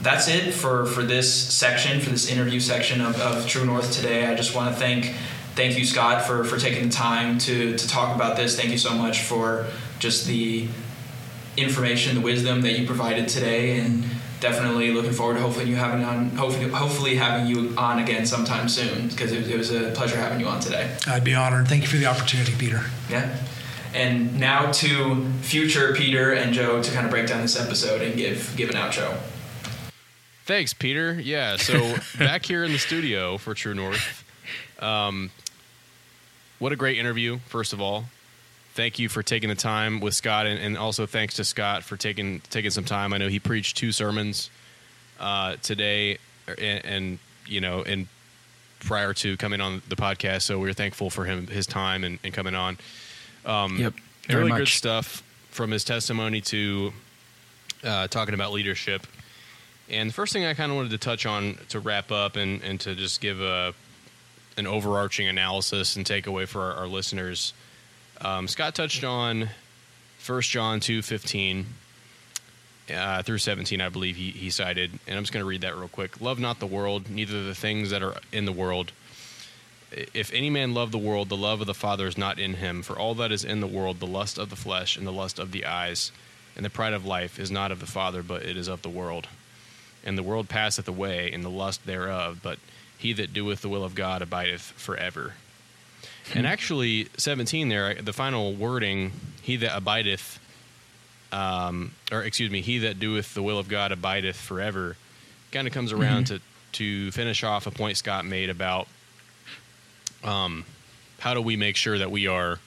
[0.00, 4.26] that's it for, for this section, for this interview section of, of True North today.
[4.26, 5.14] I just want to thank
[5.54, 8.56] thank you, Scott, for, for taking the time to, to talk about this.
[8.56, 9.66] Thank you so much for
[9.98, 10.68] just the
[11.56, 14.04] information, the wisdom that you provided today, and
[14.38, 18.68] definitely looking forward to hopefully you having on hopefully hopefully having you on again sometime
[18.68, 20.96] soon because it, it was a pleasure having you on today.
[21.08, 21.66] I'd be honored.
[21.66, 22.82] Thank you for the opportunity, Peter.
[23.10, 23.36] Yeah.
[23.94, 28.14] And now to future Peter and Joe to kind of break down this episode and
[28.16, 29.18] give give an outro.
[30.48, 31.12] Thanks, Peter.
[31.12, 34.24] Yeah, so back here in the studio for True North.
[34.80, 35.30] Um,
[36.58, 38.06] what a great interview, first of all.
[38.72, 41.98] Thank you for taking the time with Scott, and, and also thanks to Scott for
[41.98, 43.12] taking taking some time.
[43.12, 44.48] I know he preached two sermons
[45.20, 48.06] uh, today, and, and, you know, and
[48.80, 52.18] prior to coming on the podcast, so we are thankful for him his time and,
[52.24, 52.78] and coming on.
[53.44, 53.92] Um, yep,
[54.30, 54.60] really much.
[54.60, 56.94] good stuff from his testimony to
[57.84, 59.06] uh, talking about leadership
[59.90, 62.62] and the first thing I kind of wanted to touch on to wrap up and,
[62.62, 63.74] and to just give a
[64.58, 67.54] an overarching analysis and takeaway for our, our listeners.
[68.20, 69.48] Um, Scott touched on
[70.26, 71.66] 1 John 2 15
[72.92, 74.98] uh, through 17, I believe he, he cited.
[75.06, 76.20] And I'm just going to read that real quick.
[76.20, 78.92] Love not the world, neither the things that are in the world.
[79.92, 82.82] If any man love the world, the love of the Father is not in him.
[82.82, 85.38] For all that is in the world, the lust of the flesh and the lust
[85.38, 86.12] of the eyes
[86.56, 88.88] and the pride of life is not of the Father, but it is of the
[88.88, 89.28] world
[90.04, 92.58] and the world passeth away, in the lust thereof, but
[92.96, 95.34] he that doeth the will of God abideth forever.
[96.34, 96.46] and hmm.
[96.46, 100.38] actually, 17 there, the final wording, he that abideth,
[101.32, 104.96] um, or excuse me, he that doeth the will of God abideth forever,
[105.52, 106.36] kind of comes around mm-hmm.
[106.36, 108.88] to, to finish off a point Scott made about
[110.24, 110.64] um,
[111.20, 112.58] how do we make sure that we are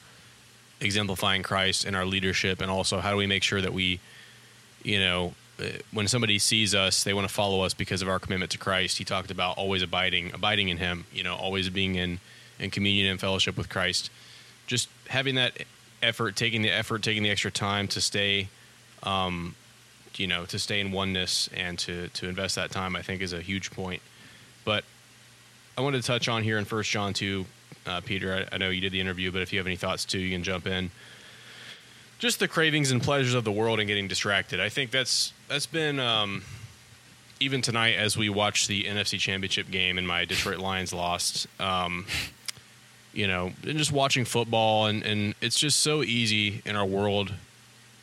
[0.80, 4.00] exemplifying Christ in our leadership, and also how do we make sure that we,
[4.84, 5.34] you know,
[5.92, 8.98] when somebody sees us, they want to follow us because of our commitment to Christ.
[8.98, 11.06] He talked about always abiding, abiding in Him.
[11.14, 12.20] You know, always being in
[12.60, 14.10] in communion and fellowship with Christ.
[14.68, 15.54] Just having that
[16.02, 18.48] effort, taking the effort, taking the extra time to stay,
[19.04, 19.56] um,
[20.16, 23.34] you know, to stay in oneness and to to invest that time, I think is
[23.34, 24.02] a huge point.
[24.64, 24.84] But
[25.78, 27.46] I wanted to touch on here in First John two,
[27.86, 28.48] uh, Peter.
[28.52, 30.36] I, I know you did the interview, but if you have any thoughts too, you
[30.36, 30.92] can jump in
[32.20, 34.60] just the cravings and pleasures of the world and getting distracted.
[34.60, 36.44] I think that's that's been um,
[37.42, 41.46] even tonight as we watch the NFC Championship game and my Detroit Lions lost.
[41.60, 42.06] Um,
[43.14, 47.34] you know, and just watching football and, and it's just so easy in our world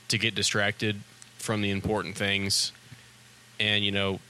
[0.08, 1.00] to get distracted
[1.38, 2.72] from the important things.
[3.58, 4.20] And you know,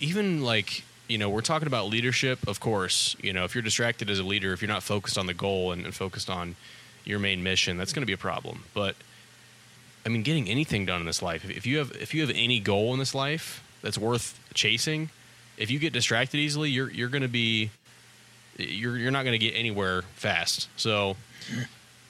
[0.00, 3.14] even like you know, we're talking about leadership, of course.
[3.22, 5.70] You know, if you're distracted as a leader, if you're not focused on the goal
[5.70, 6.56] and, and focused on
[7.04, 8.64] your main mission, that's going to be a problem.
[8.74, 8.96] But
[10.04, 11.48] I mean, getting anything done in this life.
[11.48, 15.10] If you have if you have any goal in this life that's worth chasing,
[15.56, 17.70] if you get distracted easily, you're you're going to be
[18.58, 20.68] you're you're not going to get anywhere fast.
[20.76, 21.16] So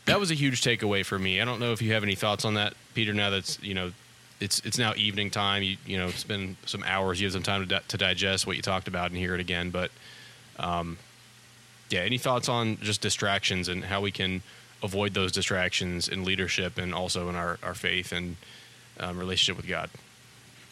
[0.07, 1.41] that was a huge takeaway for me.
[1.41, 3.13] I don't know if you have any thoughts on that, Peter.
[3.13, 3.93] Now that's you know
[4.41, 5.63] it's it's now evening time.
[5.63, 8.57] You you know spend some hours, you have some time to, di- to digest what
[8.57, 9.71] you talked about and hear it again.
[9.71, 9.91] But
[10.59, 10.99] um,
[11.91, 14.43] yeah, any thoughts on just distractions and how we can
[14.85, 18.37] avoid those distractions in leadership and also in our, our faith and
[19.01, 19.91] um, relationship with God.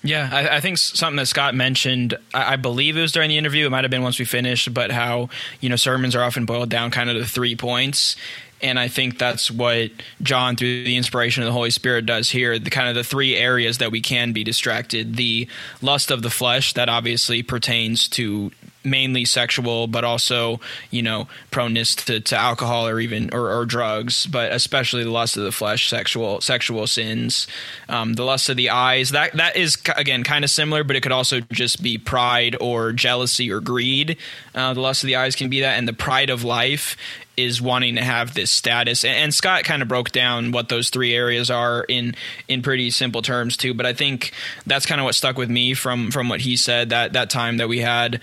[0.04, 3.38] Yeah, I, I, think something that Scott mentioned, I, I, believe it was during the
[3.38, 5.28] interview, it might have been once we finished, but how,
[5.60, 8.16] you know, sermons are often boiled down kind of to three points.
[8.60, 12.58] and I think that's what John, through the inspiration of the Holy Spirit, does here.
[12.58, 15.48] The kind of the three areas that we can be distracted: the
[15.80, 18.50] lust of the flesh, that obviously pertains to
[18.84, 20.60] mainly sexual, but also
[20.90, 25.36] you know proneness to, to alcohol or even or, or, drugs, but especially the lust
[25.36, 27.46] of the flesh, sexual sexual sins,
[27.88, 29.10] um, the lust of the eyes.
[29.10, 32.92] That that is again kind of similar, but it could also just be pride or
[32.92, 34.16] jealousy or greed.
[34.54, 36.96] Uh, the lust of the eyes can be that, and the pride of life
[37.36, 39.04] is wanting to have this status.
[39.04, 42.14] And, and Scott kind of broke down what those three areas are in
[42.48, 43.74] in pretty simple terms too.
[43.74, 44.32] But I think
[44.66, 47.56] that's kind of what stuck with me from from what he said that that time
[47.58, 48.20] that we had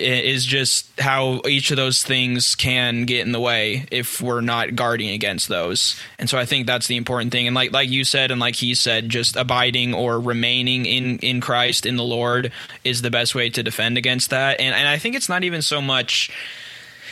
[0.00, 4.74] is just how each of those things can get in the way if we're not
[4.74, 6.00] guarding against those.
[6.18, 7.46] And so I think that's the important thing.
[7.46, 11.40] And like like you said and like he said, just abiding or remaining in in
[11.40, 12.52] Christ in the Lord
[12.84, 14.60] is the best way to defend against that.
[14.60, 16.30] And and I think it's not even so much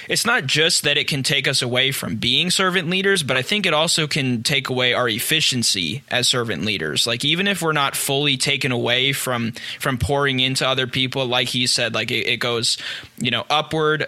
[0.09, 3.43] it's not just that it can take us away from being servant leaders, but I
[3.43, 7.07] think it also can take away our efficiency as servant leaders.
[7.07, 11.49] Like even if we're not fully taken away from from pouring into other people, like
[11.49, 12.79] he said, like it, it goes,
[13.19, 14.07] you know, upward,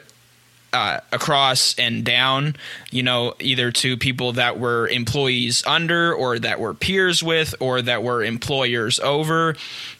[0.72, 2.56] uh, across and down,
[2.90, 7.82] you know, either to people that were employees under or that were peers with or
[7.82, 9.56] that were employers over.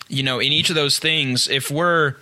[0.09, 2.17] You know, in each of those things, if we're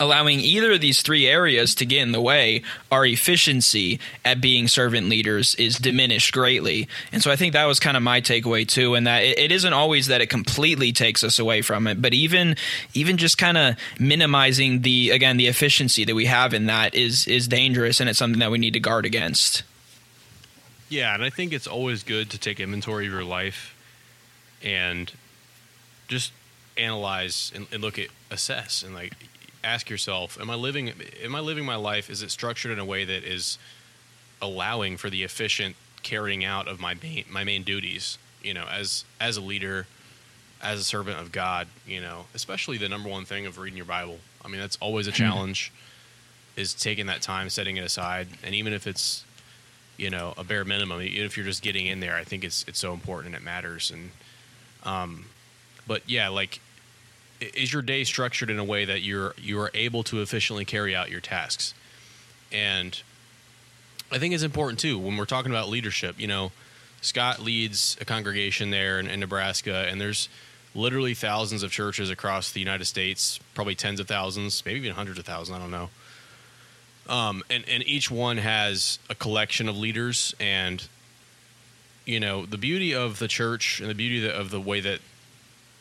[0.00, 4.68] allowing either of these three areas to get in the way, our efficiency at being
[4.68, 6.88] servant leaders is diminished greatly.
[7.12, 9.52] And so I think that was kind of my takeaway too, and that it, it
[9.52, 12.56] isn't always that it completely takes us away from it, but even
[12.94, 17.26] even just kind of minimizing the again the efficiency that we have in that is
[17.26, 19.62] is dangerous, and it's something that we need to guard against.
[20.88, 23.74] Yeah, and I think it's always good to take inventory of your life
[24.62, 25.12] and
[26.06, 26.32] just
[26.76, 29.14] analyze and, and look at assess and like
[29.66, 30.92] ask yourself, am I living
[31.22, 33.58] am I living my life is it structured in a way that is
[34.40, 39.04] allowing for the efficient carrying out of my main, my main duties, you know, as
[39.20, 39.86] as a leader,
[40.62, 43.86] as a servant of God, you know, especially the number one thing of reading your
[43.86, 44.18] Bible.
[44.44, 45.16] I mean, that's always a hmm.
[45.16, 45.72] challenge
[46.54, 49.24] is taking that time, setting it aside, and even if it's
[49.96, 52.64] you know a bare minimum, even if you're just getting in there, I think it's
[52.68, 53.90] it's so important and it matters.
[53.90, 54.10] And
[54.84, 55.26] um,
[55.86, 56.60] but yeah, like
[57.40, 60.94] is your day structured in a way that you're you are able to efficiently carry
[60.94, 61.74] out your tasks?
[62.52, 63.00] And
[64.10, 66.52] i think it's important too when we're talking about leadership you know
[67.00, 70.28] scott leads a congregation there in, in nebraska and there's
[70.74, 75.18] literally thousands of churches across the united states probably tens of thousands maybe even hundreds
[75.18, 75.88] of thousands i don't know.
[77.08, 80.86] Um, and, and each one has a collection of leaders and
[82.04, 84.98] you know the beauty of the church and the beauty of the way that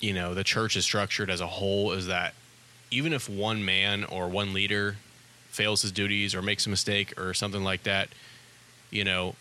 [0.05, 2.35] you know the church is structured as a whole is that
[2.91, 4.97] even if one man or one leader
[5.49, 8.09] fails his duties or makes a mistake or something like that,
[8.91, 9.33] you know,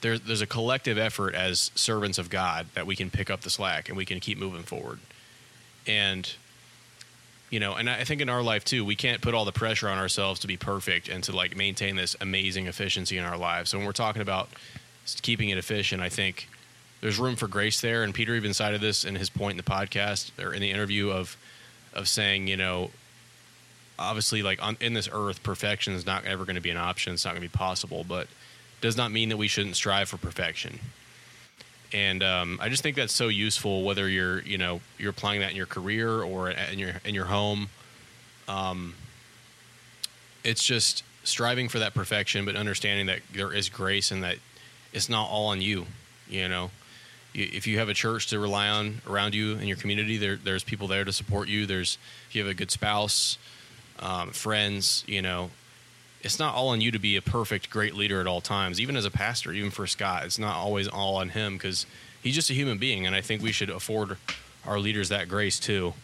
[0.00, 3.50] there's there's a collective effort as servants of God that we can pick up the
[3.50, 4.98] slack and we can keep moving forward.
[5.86, 6.28] And
[7.48, 9.88] you know, and I think in our life too, we can't put all the pressure
[9.88, 13.70] on ourselves to be perfect and to like maintain this amazing efficiency in our lives.
[13.70, 14.48] So when we're talking about
[15.22, 16.48] keeping it efficient, I think
[17.00, 18.02] there's room for grace there.
[18.02, 21.10] And Peter even cited this in his point in the podcast or in the interview
[21.10, 21.36] of
[21.94, 22.90] of saying, you know,
[23.98, 27.14] obviously, like on, in this earth, perfection is not ever going to be an option.
[27.14, 28.28] It's not going to be possible, but
[28.80, 30.78] does not mean that we shouldn't strive for perfection.
[31.92, 35.50] And um, I just think that's so useful, whether you're you know you're applying that
[35.50, 37.68] in your career or in your in your home.
[38.48, 38.94] Um,
[40.44, 44.36] it's just striving for that perfection, but understanding that there is grace and that
[44.92, 45.86] it's not all on you.
[46.28, 46.70] You know,
[47.36, 50.64] if you have a church to rely on around you in your community, there, there's
[50.64, 51.66] people there to support you.
[51.66, 53.38] There's if you have a good spouse,
[53.98, 55.50] um, friends, you know,
[56.22, 58.80] it's not all on you to be a perfect, great leader at all times.
[58.80, 61.86] Even as a pastor, even for Scott, it's not always all on him because
[62.22, 64.16] he's just a human being, and I think we should afford
[64.66, 65.94] our leaders that grace too.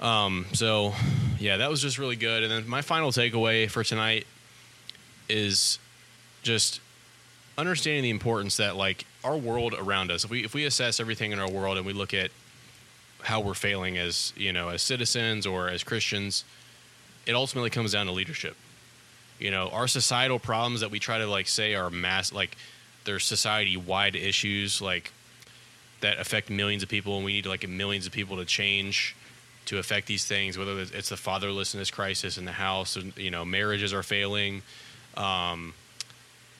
[0.00, 0.94] Um, so,
[1.38, 2.42] yeah, that was just really good.
[2.42, 4.26] And then my final takeaway for tonight
[5.28, 5.78] is
[6.42, 6.80] just
[7.58, 11.32] understanding the importance that like our world around us if we if we assess everything
[11.32, 12.30] in our world and we look at
[13.20, 16.44] how we're failing as you know as citizens or as christians
[17.28, 18.56] it ultimately comes down to leadership.
[19.38, 22.56] You know our societal problems that we try to like say are mass like
[23.04, 25.12] they're society wide issues like
[26.00, 29.14] that affect millions of people and we need like millions of people to change
[29.66, 33.44] to affect these things whether it's the fatherlessness crisis in the house and you know
[33.44, 34.60] marriages are failing
[35.16, 35.72] um,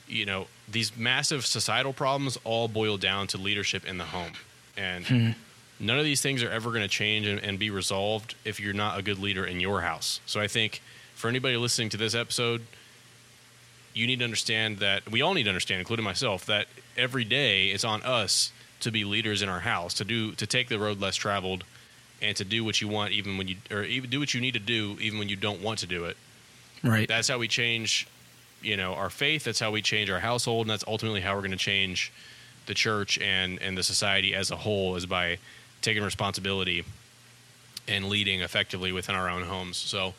[0.09, 4.33] you know, these massive societal problems all boil down to leadership in the home.
[4.77, 5.31] And hmm.
[5.81, 8.75] none of these things are ever going to change and, and, be resolved if you're
[8.75, 10.21] not a good leader in your house.
[10.27, 10.81] So I think
[11.15, 12.63] for anybody listening to this episode,
[13.93, 17.69] you need to understand that we all need to understand, including myself, that every day
[17.69, 21.01] it's on us to be leaders in our house, to do to take the road
[21.01, 21.65] less traveled,
[22.23, 24.55] and to do what you want, even when you or even do what you need
[24.55, 26.17] to do, even when you don't want to do it.
[26.85, 27.09] Right.
[27.09, 28.07] That's how we change,
[28.63, 29.45] you know, our faith.
[29.45, 32.13] That's how we change our household, and that's ultimately how we're going to change
[32.67, 35.39] the church and and the society as a whole is by
[35.81, 36.85] taking responsibility
[37.87, 39.77] and leading effectively within our own homes.
[39.77, 40.15] So.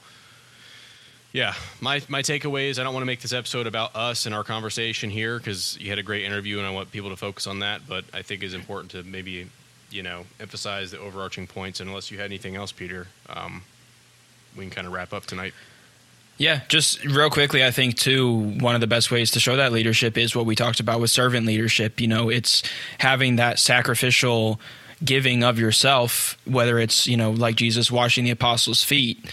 [1.32, 4.34] Yeah, my my takeaway is I don't want to make this episode about us and
[4.34, 7.46] our conversation here because you had a great interview and I want people to focus
[7.46, 7.82] on that.
[7.88, 9.48] But I think it's important to maybe
[9.92, 11.82] you know emphasize the overarching points.
[11.82, 13.62] And unless you had anything else, Peter, um,
[14.58, 15.54] we can kind of wrap up tonight.
[16.40, 19.74] Yeah, just real quickly, I think too, one of the best ways to show that
[19.74, 22.00] leadership is what we talked about with servant leadership.
[22.00, 22.64] You know, it's
[22.98, 24.58] having that sacrificial
[25.04, 29.30] giving of yourself, whether it's, you know, like Jesus washing the apostles' feet,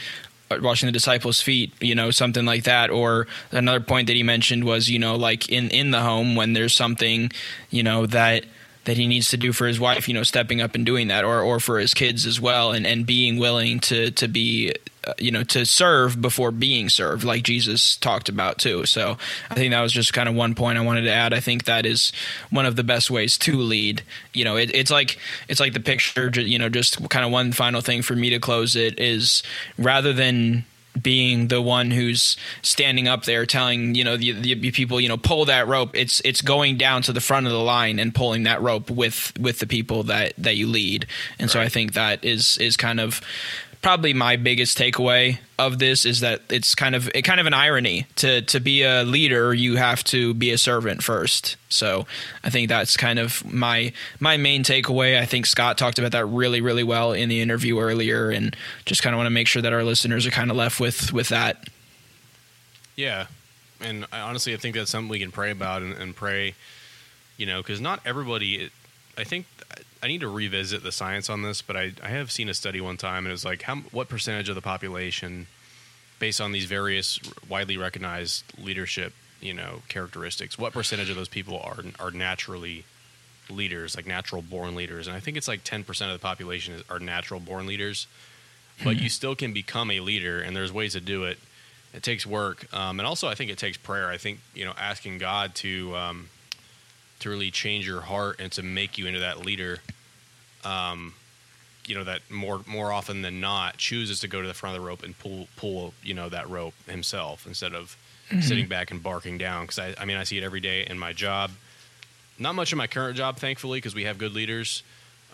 [0.51, 2.91] uh, washing the disciples' feet, you know, something like that.
[2.91, 6.55] Or another point that he mentioned was, you know, like in, in the home when
[6.55, 7.31] there's something,
[7.71, 8.45] you know, that
[8.85, 11.25] that he needs to do for his wife, you know, stepping up and doing that,
[11.25, 14.73] or or for his kids as well, and and being willing to to be,
[15.07, 18.85] Uh, you know, to serve before being served, like Jesus talked about too.
[18.87, 19.17] So
[19.51, 21.33] I think that was just kind of one point I wanted to add.
[21.33, 22.13] I think that is
[22.51, 24.03] one of the best ways to lead.
[24.33, 26.29] You know, it, it's like it's like the picture.
[26.35, 29.45] You know, just kind of one final thing for me to close it is
[29.79, 30.65] rather than
[31.01, 35.17] being the one who's standing up there telling you know the, the, people you know
[35.17, 38.45] pull that rope it's it's going down to the front of the line and pulling
[38.45, 41.07] that rope with with the people that that you lead
[41.39, 41.51] and right.
[41.51, 43.21] so i think that is is kind of
[43.83, 47.55] probably my biggest takeaway of this is that it's kind of it kind of an
[47.55, 51.57] irony to to be a leader you have to be a servant first.
[51.69, 52.07] So
[52.45, 55.19] i think that's kind of my my main takeaway.
[55.19, 59.03] I think scott talked about that really really well in the interview earlier and just
[59.03, 61.29] kind of want to make sure that our listeners are kind of left with with
[61.29, 61.69] that.
[62.97, 63.27] Yeah.
[63.81, 66.55] And I, honestly i think that's something we can pray about and, and pray
[67.37, 68.71] you know because not everybody
[69.19, 69.47] i think
[70.07, 72.81] I need to revisit the science on this, but I, I have seen a study
[72.81, 75.49] one time, and it was like, how what percentage of the population,
[76.21, 81.59] based on these various widely recognized leadership, you know, characteristics, what percentage of those people
[81.59, 82.85] are are naturally
[83.51, 85.09] leaders, like natural born leaders?
[85.09, 88.07] And I think it's like ten percent of the population are natural born leaders,
[88.85, 91.41] but you still can become a leader, and there's ways to do it.
[91.93, 94.09] It takes work, um, and also I think it takes prayer.
[94.09, 96.29] I think you know, asking God to um,
[97.19, 99.81] to really change your heart and to make you into that leader.
[100.65, 101.15] Um,
[101.87, 104.83] you know that more more often than not chooses to go to the front of
[104.83, 107.97] the rope and pull pull you know that rope himself instead of
[108.29, 108.41] mm-hmm.
[108.41, 109.65] sitting back and barking down.
[109.65, 111.53] Because I, I mean I see it every day in my job.
[112.39, 114.83] Not much in my current job, thankfully, because we have good leaders.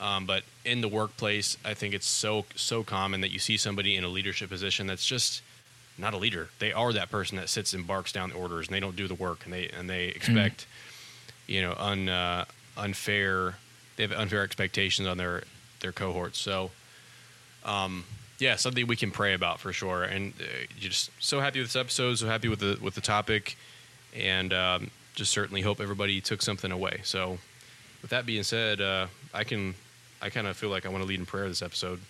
[0.00, 3.96] Um, but in the workplace, I think it's so so common that you see somebody
[3.96, 5.42] in a leadership position that's just
[5.96, 6.48] not a leader.
[6.58, 9.08] They are that person that sits and barks down the orders, and they don't do
[9.08, 10.16] the work, and they and they mm-hmm.
[10.16, 10.60] expect.
[10.62, 10.88] Mm-hmm
[11.46, 12.44] you know un, uh,
[12.76, 13.56] unfair
[13.96, 15.42] they have unfair expectations on their
[15.80, 16.38] their cohorts.
[16.38, 16.70] So
[17.64, 18.04] um,
[18.38, 20.02] yeah something we can pray about for sure.
[20.04, 20.44] And uh,
[20.78, 23.56] just so happy with this episode so happy with the with the topic.
[24.14, 27.00] And um, just certainly hope everybody took something away.
[27.04, 27.38] So
[28.00, 29.74] with that being said uh, i can
[30.20, 32.00] i kind of feel like i want to lead in prayer this episode.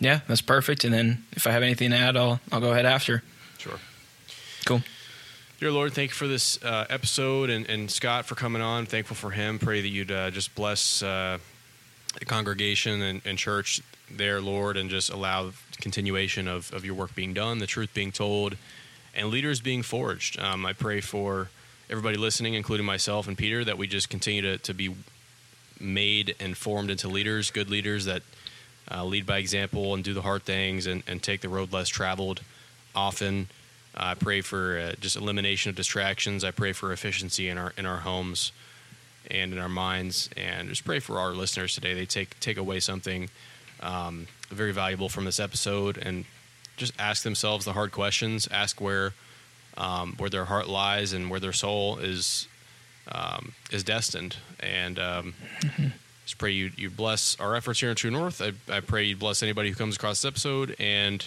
[0.00, 0.84] Yeah that's perfect.
[0.84, 3.22] And then if i have anything to add i'll i'll go ahead after.
[3.58, 3.78] Sure.
[4.66, 4.82] Cool
[5.60, 8.86] Dear Lord, thank you for this uh, episode and, and, Scott for coming on.
[8.86, 9.58] Thankful for him.
[9.58, 11.38] Pray that you'd uh, just bless uh,
[12.16, 15.50] the congregation and, and, church there, Lord, and just allow
[15.80, 18.56] continuation of, of your work being done, the truth being told,
[19.16, 20.38] and leaders being forged.
[20.38, 21.50] Um, I pray for
[21.90, 24.94] everybody listening, including myself and Peter, that we just continue to, to be
[25.80, 28.22] made and formed into leaders, good leaders that
[28.92, 31.88] uh, lead by example and do the hard things and, and take the road less
[31.88, 32.42] traveled
[32.94, 33.48] often
[33.98, 36.44] I pray for uh, just elimination of distractions.
[36.44, 38.52] I pray for efficiency in our in our homes
[39.30, 41.94] and in our minds, and just pray for our listeners today.
[41.94, 43.28] They take take away something
[43.80, 46.24] um, very valuable from this episode, and
[46.76, 48.48] just ask themselves the hard questions.
[48.50, 49.14] Ask where
[49.76, 52.46] um, where their heart lies and where their soul is
[53.10, 54.36] um, is destined.
[54.60, 55.88] And mm-hmm.
[56.24, 58.40] just pray you you bless our efforts here in True North.
[58.40, 61.26] I, I pray you bless anybody who comes across this episode and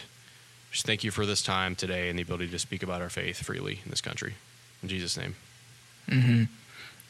[0.71, 3.43] just thank you for this time today and the ability to speak about our faith
[3.43, 4.35] freely in this country.
[4.81, 5.35] In Jesus' name.
[6.09, 6.43] Mm-hmm.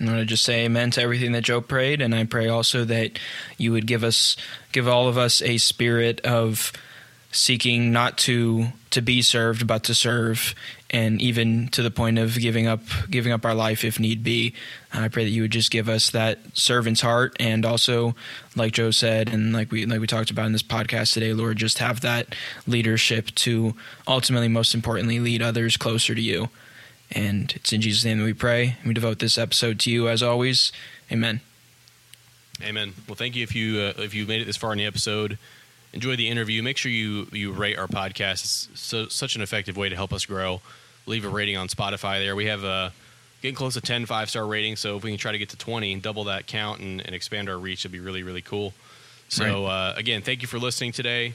[0.02, 2.84] I want to just say amen to everything that Joe prayed, and I pray also
[2.86, 3.20] that
[3.58, 4.36] you would give us,
[4.72, 6.72] give all of us a spirit of
[7.32, 10.54] seeking not to to be served but to serve
[10.92, 14.54] and even to the point of giving up giving up our life if need be
[14.94, 18.14] i pray that you would just give us that servant's heart and also
[18.56, 21.58] like joe said and like we like we talked about in this podcast today lord
[21.58, 22.36] just have that
[22.68, 23.74] leadership to
[24.08, 26.50] ultimately most importantly lead others closer to you
[27.14, 28.78] And it's in Jesus' name that we pray.
[28.86, 30.72] We devote this episode to you as always.
[31.12, 31.42] Amen.
[32.64, 32.94] Amen.
[33.08, 35.38] Well, thank you if you uh, if you made it this far in the episode.
[35.94, 36.64] Enjoy the interview.
[36.64, 38.44] Make sure you you rate our podcast.
[38.46, 40.62] It's so, such an effective way to help us grow.
[41.06, 42.20] Leave a rating on Spotify.
[42.20, 42.94] There we have a
[43.42, 44.80] getting close to 10 five star ratings.
[44.80, 47.16] So if we can try to get to 20 and double that count and, and
[47.16, 48.74] expand our reach, it'd be really really cool.
[49.30, 51.34] So uh, again, thank you for listening today.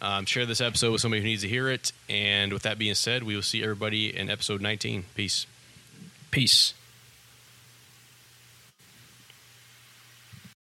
[0.00, 1.92] Um, share this episode with somebody who needs to hear it.
[2.08, 5.04] And with that being said, we will see everybody in episode 19.
[5.14, 5.46] Peace.
[6.30, 6.74] Peace.